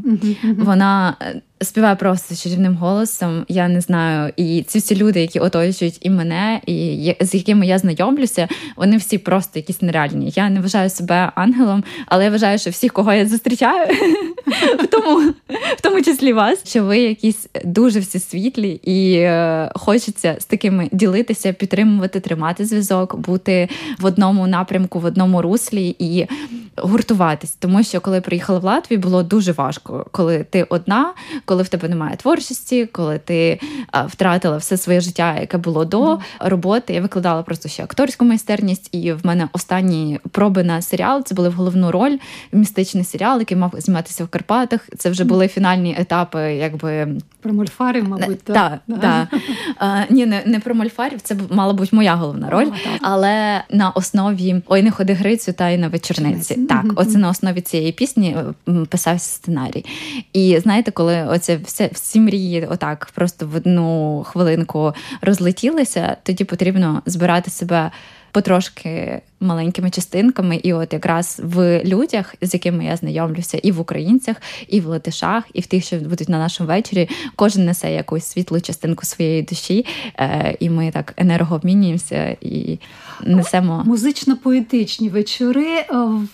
Вона 0.58 1.16
е, 1.22 1.40
співає 1.62 1.96
просто 1.96 2.34
чарівним 2.34 2.74
голосом. 2.74 3.44
Я 3.48 3.68
не 3.68 3.80
знаю. 3.80 4.32
І 4.36 4.62
ці 4.62 4.78
всі 4.78 4.96
люди, 4.96 5.20
які 5.20 5.40
оточують 5.40 5.98
і 6.00 6.10
мене, 6.10 6.60
і 6.66 7.14
з 7.20 7.34
якими 7.34 7.66
я 7.66 7.78
знайомлюся, 7.78 8.48
вони 8.76 8.96
всі 8.96 9.18
просто 9.18 9.58
якісь 9.58 9.82
нереальні. 9.82 10.32
Я 10.36 10.50
не 10.50 10.60
вважаю 10.60 10.90
себе 10.90 11.32
ангелом, 11.34 11.84
але 12.06 12.24
я 12.24 12.30
вважаю, 12.30 12.58
що 12.58 12.70
всіх, 12.70 12.92
кого 12.92 13.12
я 13.12 13.26
зустрічаю, 13.26 13.94
в 14.82 14.86
тому 14.86 15.32
в 15.76 15.80
тому 15.82 16.02
числі 16.02 16.32
вас, 16.32 16.68
що 16.68 16.84
ви 16.84 16.98
якісь 16.98 17.48
дуже 17.64 18.00
всі 18.00 18.18
світлі, 18.18 18.70
і 18.70 19.14
е, 19.14 19.70
хочеться 19.74 20.36
з 20.38 20.44
такими 20.44 20.88
ділитися, 20.92 21.52
підтримувати, 21.52 22.20
тримати 22.20 22.64
зв'язок, 22.64 23.16
бути 23.16 23.68
в 23.98 24.04
одному 24.04 24.46
напрямку, 24.46 25.00
в 25.00 25.04
одному 25.04 25.42
руслі 25.42 25.96
і 25.98 26.26
гуртуватись. 26.76 27.52
Тому 27.52 27.82
що 27.82 28.00
коли 28.00 28.20
приїхала 28.20 28.58
в 28.58 28.64
Латвію, 28.64 29.00
було 29.00 29.22
дуже 29.22 29.52
важко, 29.52 30.06
коли 30.10 30.46
ти 30.50 30.62
одна 30.62 31.14
коли 31.44 31.62
в 31.62 31.68
тебе 31.68 31.88
немає 31.88 32.16
творчості, 32.16 32.86
коли 32.92 33.18
ти 33.18 33.60
а, 33.90 34.06
втратила 34.06 34.56
все 34.56 34.76
своє 34.76 35.00
життя, 35.00 35.36
яке 35.40 35.58
було 35.58 35.84
до 35.84 36.18
роботи. 36.40 36.94
Я 36.94 37.00
викладала 37.00 37.42
просто 37.42 37.68
ще 37.68 37.82
акторську 37.82 38.24
майстерність, 38.24 38.88
і 38.92 39.12
в 39.12 39.26
мене 39.26 39.48
останні 39.52 40.20
проби 40.30 40.64
на 40.64 40.82
серіал 40.82 41.24
це 41.24 41.34
були 41.34 41.48
в 41.48 41.52
головну 41.52 41.90
роль. 41.90 42.16
Містичний 42.52 43.04
серіал, 43.04 43.38
який 43.38 43.56
мав 43.56 43.72
зніматися 43.78 44.24
в 44.24 44.28
Карпатах. 44.28 44.88
Це 44.98 45.10
вже 45.10 45.24
були 45.24 45.48
фінальні 45.48 45.96
етапи, 45.98 46.40
якби 46.40 47.08
про 47.40 47.52
мольфарів, 47.52 48.08
мабуть, 48.08 48.42
так. 48.42 48.78
Да, 48.86 48.96
да. 48.96 49.28
А, 49.78 50.02
ні, 50.10 50.26
не 50.26 50.42
не 50.46 50.60
про 50.60 50.74
мольфарів. 50.74 51.20
Це 51.20 51.36
мала 51.50 51.72
бути 51.72 51.96
моя 51.96 52.14
головна 52.14 52.50
роль, 52.50 52.66
а, 52.66 52.98
але 53.00 53.64
на 53.70 53.90
основі 53.90 54.62
ой, 54.66 54.82
не 54.82 54.90
ходи 54.90 55.12
Грицю 55.12 55.52
та 55.52 55.68
й 55.70 55.78
на 55.78 55.88
вечорниці. 55.88 56.54
Mm-hmm. 56.54 56.66
Так, 56.66 56.84
оце 56.96 57.18
на 57.18 57.28
основі 57.28 57.60
цієї 57.60 57.92
пісні 57.92 58.36
писався 58.88 59.28
сценарій. 59.28 59.84
І 60.32 60.58
знаєте, 60.62 60.90
коли 60.90 61.26
оце 61.34 61.56
все 61.56 61.90
всі 61.92 62.20
мрії, 62.20 62.66
отак 62.70 63.10
просто 63.14 63.46
в 63.46 63.54
одну 63.54 64.22
хвилинку 64.26 64.92
розлетілися, 65.22 66.16
тоді 66.22 66.44
потрібно 66.44 67.02
збирати 67.06 67.50
себе 67.50 67.90
потрошки 68.34 69.20
маленькими 69.40 69.90
частинками, 69.90 70.56
і 70.56 70.72
от 70.72 70.92
якраз 70.92 71.40
в 71.44 71.84
людях, 71.84 72.34
з 72.42 72.54
якими 72.54 72.84
я 72.84 72.96
знайомлюся, 72.96 73.58
і 73.58 73.72
в 73.72 73.80
українцях, 73.80 74.36
і 74.68 74.80
в 74.80 74.86
латишах, 74.86 75.44
і 75.52 75.60
в 75.60 75.66
тих, 75.66 75.84
що 75.84 75.96
будуть 75.96 76.28
на 76.28 76.38
нашому 76.38 76.68
вечорі, 76.68 77.08
кожен 77.36 77.64
несе 77.64 77.92
якусь 77.94 78.24
світлу 78.24 78.60
частинку 78.60 79.06
своєї 79.06 79.42
душі, 79.42 79.86
е, 80.18 80.56
і 80.60 80.70
ми 80.70 80.90
так 80.90 81.14
енергообмінюємося 81.16 82.36
і 82.40 82.78
несемо 83.22 83.82
музично-поетичні 83.86 85.10
вечори. 85.10 85.76
Е, 85.76 85.86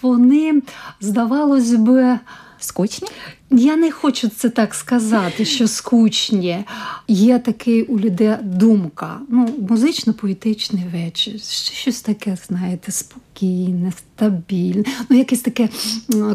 вони 0.02 0.62
здавалось 1.00 1.74
би 1.74 2.18
скучні. 2.60 3.08
Я 3.50 3.76
не 3.76 3.90
хочу 3.90 4.28
це 4.28 4.50
так 4.50 4.74
сказати, 4.74 5.44
що 5.44 5.68
скучні. 5.68 6.64
Є 7.08 7.38
такий 7.38 7.82
у 7.82 7.98
людей 7.98 8.36
думка. 8.42 9.20
Ну, 9.28 9.48
музично-поетичний 9.68 10.84
вечір. 10.92 11.40
Щось 11.72 12.00
таке, 12.00 12.36
знаєте, 12.48 12.92
спокійне, 12.92 13.92
стабільне, 13.98 14.84
ну 15.08 15.18
якесь 15.18 15.40
таке 15.40 15.68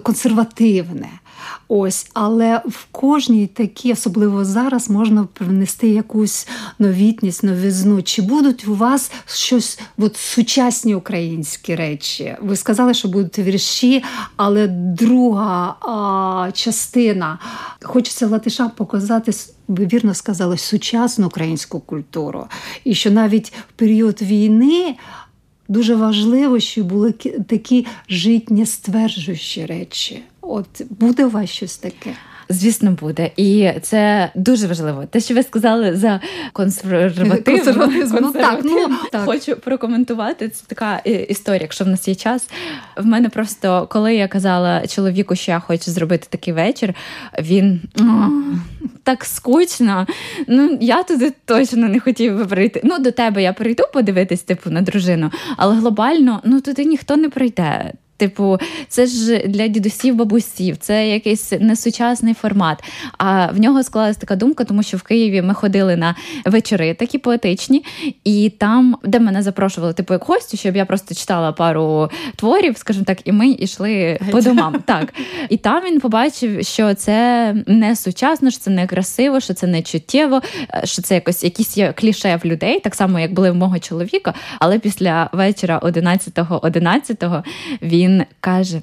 консервативне. 0.04 1.10
Ось, 1.68 2.10
але 2.14 2.62
в 2.66 2.86
кожній 2.92 3.48
такій, 3.48 3.94
особливо 3.94 4.46
зараз, 4.46 4.90
можна 4.90 5.28
привнести 5.34 5.88
якусь 5.88 6.48
новітність, 6.80 7.44
новизну. 7.44 8.02
Чи 8.02 8.22
будуть 8.22 8.68
у 8.68 8.76
вас 8.76 9.12
щось 9.26 9.80
от, 9.98 10.18
сучасні 10.18 10.96
українські 10.96 11.76
речі? 11.76 12.36
Ви 12.42 12.56
сказали, 12.56 12.94
що 12.94 13.08
будуть 13.08 13.40
вірші, 13.40 14.04
але 14.36 14.68
друга 14.68 15.76
а, 15.82 16.52
частина. 16.52 17.40
Хочеться 17.82 18.28
латишам 18.28 18.70
показати. 18.70 19.32
Ви 19.68 19.86
вірно 19.86 20.14
сказали, 20.14 20.58
сучасну 20.58 21.28
українську 21.28 21.80
культуру. 21.80 22.48
І 22.84 22.96
що 22.96 23.12
навіть 23.12 23.54
в 23.70 23.72
період 23.76 24.22
війни 24.22 24.96
дуже 25.68 25.96
важливо, 25.96 26.60
щоб 26.60 26.88
були 26.88 27.12
такі 27.48 27.88
життєстверджуючі 28.10 29.66
речі. 29.66 30.24
От 30.48 30.82
буде 30.90 31.26
у 31.26 31.30
вас 31.30 31.50
щось 31.50 31.78
таке? 31.78 32.16
Звісно, 32.50 32.92
буде, 32.92 33.32
і 33.36 33.72
це 33.82 34.32
дуже 34.36 34.68
важливо. 34.68 35.06
Те, 35.06 35.20
що 35.20 35.34
ви 35.34 35.44
сказали 35.44 35.96
за 35.96 36.22
консерватизм, 36.54 38.18
ну, 38.22 38.32
так, 38.32 38.60
ну, 38.64 38.90
так. 39.12 39.26
хочу 39.26 39.56
прокоментувати. 39.56 40.50
Це 40.50 40.64
така 40.68 41.02
е, 41.08 41.12
історія. 41.12 41.62
Якщо 41.62 41.86
в 41.86 41.88
нас 41.88 42.08
є 42.08 42.16
час, 42.16 42.50
в 42.98 43.06
мене 43.06 43.30
просто 43.30 43.88
коли 43.92 44.16
я 44.16 44.28
казала 44.28 44.88
чоловіку, 44.88 45.36
що 45.36 45.52
я 45.52 45.60
хочу 45.60 45.92
зробити 45.92 46.28
такий 46.30 46.54
вечір, 46.54 46.94
він 47.40 47.82
так 49.04 49.26
скучно. 49.26 50.08
Ну 50.48 50.78
я 50.82 51.04
туди 51.04 51.34
точно 51.46 51.88
не 51.88 52.00
хотів 52.00 52.38
би 52.38 52.46
прийти. 52.46 52.82
Ну 52.84 53.00
до 53.00 53.12
тебе 53.12 53.44
я 53.44 53.54
прийду 53.54 53.84
подивитись, 53.94 54.42
типу 54.42 54.70
на 54.70 54.82
дружину, 54.82 55.32
але 55.58 55.76
глобально 55.76 56.42
ну 56.44 56.62
туди 56.62 56.86
ніхто 56.86 57.18
не 57.18 57.30
прийде. 57.30 57.94
Типу, 58.18 58.58
це 58.88 59.06
ж 59.06 59.38
для 59.48 59.68
дідусів, 59.68 60.16
бабусів, 60.16 60.78
це 60.78 61.10
якийсь 61.10 61.52
несучасний 61.60 62.34
формат. 62.34 62.84
А 63.18 63.46
в 63.52 63.60
нього 63.60 63.84
склалась 63.84 64.18
така 64.18 64.36
думка, 64.36 64.64
тому 64.64 64.84
що 64.84 64.98
в 64.98 65.02
Києві 65.02 65.42
ми 65.42 65.54
ходили 65.54 65.96
на 65.96 66.16
вечори 66.46 66.94
такі 66.94 67.18
поетичні, 67.18 67.86
і 68.24 68.52
там, 68.58 68.98
де 69.04 69.20
мене 69.20 69.42
запрошували, 69.42 69.94
типу, 69.94 70.14
як 70.14 70.24
гостю, 70.24 70.58
щоб 70.58 70.76
я 70.76 70.86
просто 70.86 71.16
читала 71.16 71.52
пару 71.52 72.10
творів, 72.36 72.78
скажімо 72.78 73.06
так, 73.06 73.18
і 73.26 73.32
ми 73.32 73.50
йшли 73.50 74.20
по 74.32 74.42
домам. 74.42 74.84
Так. 74.86 75.14
І 75.50 75.58
там 75.58 75.84
він 75.86 76.00
побачив, 76.00 76.66
що 76.66 76.94
це 76.94 77.54
не 77.68 77.96
сучасно, 77.96 78.52
що 78.52 78.60
це 78.60 78.72
не 78.72 78.88
красиво, 78.88 79.40
що 79.40 79.54
це 79.54 79.68
не 79.68 79.82
чуттєво, 79.82 80.42
що 80.84 81.02
це 81.02 81.16
якось 81.16 81.44
якісь 81.44 81.78
є 81.78 81.94
кліше 81.94 82.40
в 82.44 82.46
людей, 82.46 82.80
так 82.80 82.96
само, 82.96 83.20
як 83.20 83.34
були 83.34 83.52
в 83.52 83.56
мого 83.56 83.80
чоловіка. 83.80 84.34
Але 84.60 84.80
після 84.80 85.30
вечора 85.34 85.80
11-го 85.80 86.60
11-го 86.60 87.44
він 87.82 88.05
він 88.06 88.24
каже: 88.40 88.82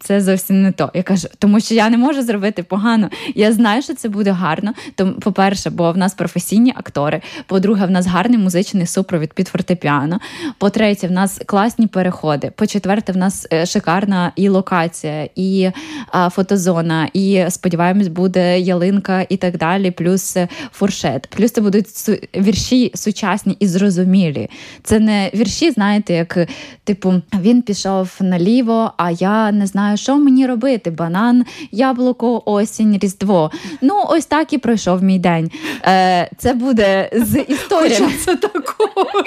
це 0.00 0.20
зовсім 0.20 0.62
не 0.62 0.72
то. 0.72 0.90
Я 0.94 1.02
кажу, 1.02 1.28
тому 1.38 1.60
що 1.60 1.74
я 1.74 1.90
не 1.90 1.98
можу 1.98 2.22
зробити 2.22 2.62
погано. 2.62 3.10
Я 3.34 3.52
знаю, 3.52 3.82
що 3.82 3.94
це 3.94 4.08
буде 4.08 4.30
гарно. 4.30 4.72
Тому, 4.94 5.12
по-перше, 5.12 5.70
бо 5.70 5.92
в 5.92 5.96
нас 5.96 6.14
професійні 6.14 6.72
актори. 6.76 7.20
По-друге, 7.46 7.86
в 7.86 7.90
нас 7.90 8.06
гарний 8.06 8.38
музичний 8.38 8.86
супровід 8.86 9.32
під 9.32 9.48
фортепіано. 9.48 10.20
По-третє, 10.58 11.08
в 11.08 11.10
нас 11.10 11.40
класні 11.46 11.86
переходи. 11.86 12.52
По-четверте, 12.56 13.12
в 13.12 13.16
нас 13.16 13.46
е, 13.52 13.66
шикарна 13.66 14.32
і 14.36 14.48
локація, 14.48 15.28
і 15.36 15.70
а, 16.12 16.30
фотозона, 16.30 17.08
і 17.12 17.44
сподіваємось, 17.48 18.08
буде 18.08 18.60
ялинка 18.60 19.26
і 19.28 19.36
так 19.36 19.58
далі. 19.58 19.90
Плюс 19.90 20.36
е, 20.36 20.48
фуршет. 20.72 21.26
Плюс 21.26 21.52
це 21.52 21.60
будуть 21.60 21.86
вірші 22.36 22.92
сучасні 22.94 23.56
і 23.60 23.66
зрозумілі. 23.66 24.50
Це 24.82 24.98
не 24.98 25.30
вірші, 25.34 25.70
знаєте, 25.70 26.14
як 26.14 26.38
типу 26.84 27.22
він 27.40 27.62
пішов 27.62 28.10
наліво, 28.20 28.92
а 28.96 29.10
я 29.10 29.52
не 29.52 29.66
знаю, 29.66 29.87
що 29.96 30.16
мені 30.16 30.46
робити: 30.46 30.90
банан, 30.90 31.44
яблуко, 31.72 32.42
осінь, 32.44 32.98
різдво. 33.02 33.50
Ну, 33.82 34.04
ось 34.08 34.26
так 34.26 34.52
і 34.52 34.58
пройшов 34.58 35.02
мій 35.02 35.18
день. 35.18 35.50
Е, 35.84 36.30
Це 36.38 36.52
буде 36.52 37.10
з 37.12 37.40
історіями. 37.40 38.12
Це 38.24 38.36
також 38.36 39.26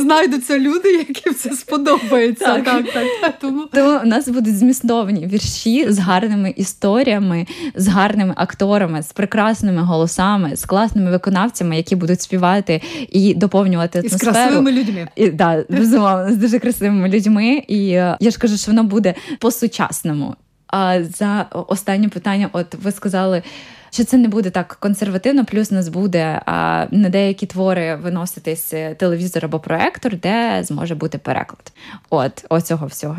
знайдуться 0.00 0.58
люди, 0.58 0.92
яким 0.92 1.34
це 1.34 1.50
сподобається. 1.50 2.44
Так, 2.44 2.64
так, 2.64 2.92
так. 2.92 3.04
так. 3.20 3.34
Тому... 3.40 3.64
Тому 3.72 4.00
у 4.04 4.06
нас 4.06 4.28
будуть 4.28 4.58
змістовні 4.58 5.26
вірші 5.26 5.86
з 5.92 5.98
гарними 5.98 6.54
історіями, 6.56 7.46
з 7.74 7.88
гарними 7.88 8.34
акторами, 8.36 9.02
з 9.02 9.12
прекрасними 9.12 9.82
голосами, 9.82 10.56
з 10.56 10.64
класними 10.64 11.10
виконавцями, 11.10 11.76
які 11.76 11.96
будуть 11.96 12.20
співати 12.20 12.82
і 13.08 13.34
доповнювати 13.34 13.98
атмосферу. 13.98 14.16
І 14.16 14.18
з 14.18 14.34
красивими 14.34 14.72
людьми. 14.72 15.08
І, 15.16 15.30
да, 15.30 15.64
безумовно, 15.68 16.32
з 16.32 16.36
дуже 16.36 16.58
красивими 16.58 17.08
людьми. 17.08 17.62
І 17.68 17.88
е, 17.90 18.16
я 18.20 18.30
ж 18.30 18.38
кажу, 18.38 18.56
що 18.56 18.70
воно 18.70 18.84
буде 18.84 19.14
по 19.38 19.50
по-сучасному. 19.56 20.36
А 20.66 21.02
за 21.02 21.46
останнє 21.52 22.08
питання, 22.08 22.48
от 22.52 22.74
ви 22.82 22.92
сказали, 22.92 23.42
що 23.90 24.04
це 24.04 24.16
не 24.16 24.28
буде 24.28 24.50
так 24.50 24.76
консервативно, 24.80 25.44
плюс 25.44 25.70
нас 25.70 25.88
буде 25.88 26.42
а, 26.46 26.86
на 26.90 27.08
деякі 27.08 27.46
твори 27.46 27.96
виноситись 27.96 28.74
телевізор 28.98 29.44
або 29.44 29.60
проектор, 29.60 30.16
де 30.16 30.62
зможе 30.64 30.94
бути 30.94 31.18
переклад. 31.18 31.72
От 32.10 32.44
оцього 32.48 32.86
всього. 32.86 33.16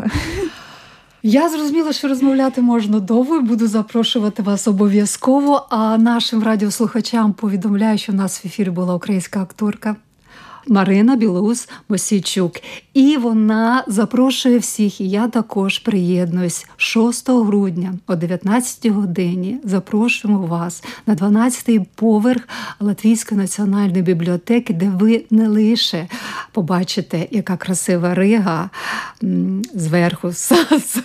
Я 1.23 1.49
зрозуміла, 1.49 1.93
що 1.93 2.07
розмовляти 2.07 2.61
можна 2.61 2.99
довго. 2.99 3.41
Буду 3.41 3.67
запрошувати 3.67 4.43
вас 4.43 4.67
обов'язково. 4.67 5.67
А 5.69 5.97
нашим 5.97 6.43
радіослухачам 6.43 7.33
повідомляю, 7.33 7.97
що 7.97 8.11
в 8.11 8.15
нас 8.15 8.43
в 8.43 8.47
ефірі 8.47 8.69
була 8.69 8.95
українська 8.95 9.41
акторка. 9.41 9.95
Марина 10.67 11.15
Білоус 11.15 11.69
Мосійчук. 11.89 12.53
І 12.93 13.17
вона 13.17 13.83
запрошує 13.87 14.57
всіх, 14.57 15.01
і 15.01 15.09
я 15.09 15.27
також 15.27 15.79
приєднуюсь 15.79 16.65
6 16.77 17.29
грудня 17.29 17.93
о 18.07 18.15
19 18.15 18.85
годині. 18.87 19.59
Запрошуємо 19.63 20.45
вас 20.45 20.83
на 21.05 21.15
12-й 21.15 21.79
поверх 21.95 22.47
Латвійської 22.79 23.41
національної 23.41 24.01
бібліотеки, 24.01 24.73
де 24.73 24.89
ви 24.89 25.25
не 25.29 25.47
лише 25.47 26.07
побачите, 26.51 27.27
яка 27.31 27.57
красива 27.57 28.13
рига 28.13 28.69
зверху 29.73 30.31
з 30.31 30.51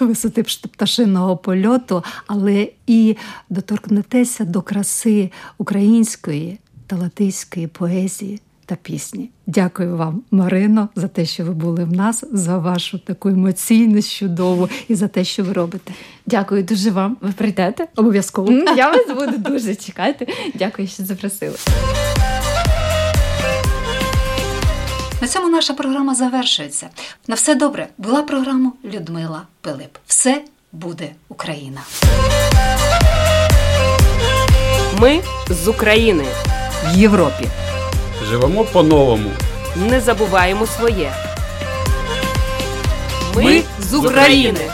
висоти 0.00 0.42
пташиного 0.42 1.36
польоту, 1.36 2.04
але 2.26 2.68
і 2.86 3.16
доторкнетеся 3.50 4.44
до 4.44 4.62
краси 4.62 5.30
української 5.58 6.58
та 6.86 6.96
латиської 6.96 7.66
поезії 7.66 8.40
та 8.66 8.76
пісні. 8.76 9.30
Дякую 9.46 9.96
вам, 9.96 10.22
Марино, 10.30 10.88
за 10.94 11.08
те, 11.08 11.26
що 11.26 11.44
ви 11.44 11.50
були 11.50 11.84
в 11.84 11.92
нас, 11.92 12.24
за 12.32 12.58
вашу 12.58 12.98
таку 12.98 13.28
емоційність 13.28 14.12
чудову 14.12 14.68
і 14.88 14.94
за 14.94 15.08
те, 15.08 15.24
що 15.24 15.44
ви 15.44 15.52
робите. 15.52 15.92
Дякую 16.26 16.62
дуже 16.62 16.90
вам. 16.90 17.16
Ви 17.20 17.32
прийдете? 17.32 17.86
Обов'язково. 17.96 18.52
Я 18.52 18.90
вас 18.90 19.06
буду 19.08 19.50
дуже 19.50 19.74
чекати. 19.74 20.28
Дякую, 20.54 20.88
що 20.88 21.04
запросили. 21.04 21.56
На 25.22 25.28
цьому 25.28 25.48
наша 25.48 25.74
програма 25.74 26.14
завершується. 26.14 26.88
На 27.28 27.34
все 27.34 27.54
добре. 27.54 27.88
Була 27.98 28.22
програма 28.22 28.72
Людмила 28.84 29.42
Пилип. 29.60 29.98
Все 30.06 30.42
буде 30.72 31.12
Україна. 31.28 31.80
Ми 34.98 35.20
з 35.50 35.68
України 35.68 36.24
в 36.86 36.98
Європі. 36.98 37.48
Живемо 38.30 38.64
по-новому. 38.64 39.30
Не 39.76 40.00
забуваємо 40.00 40.66
своє. 40.66 41.12
Ми 43.36 43.62
з 43.78 43.94
України. 43.94 44.70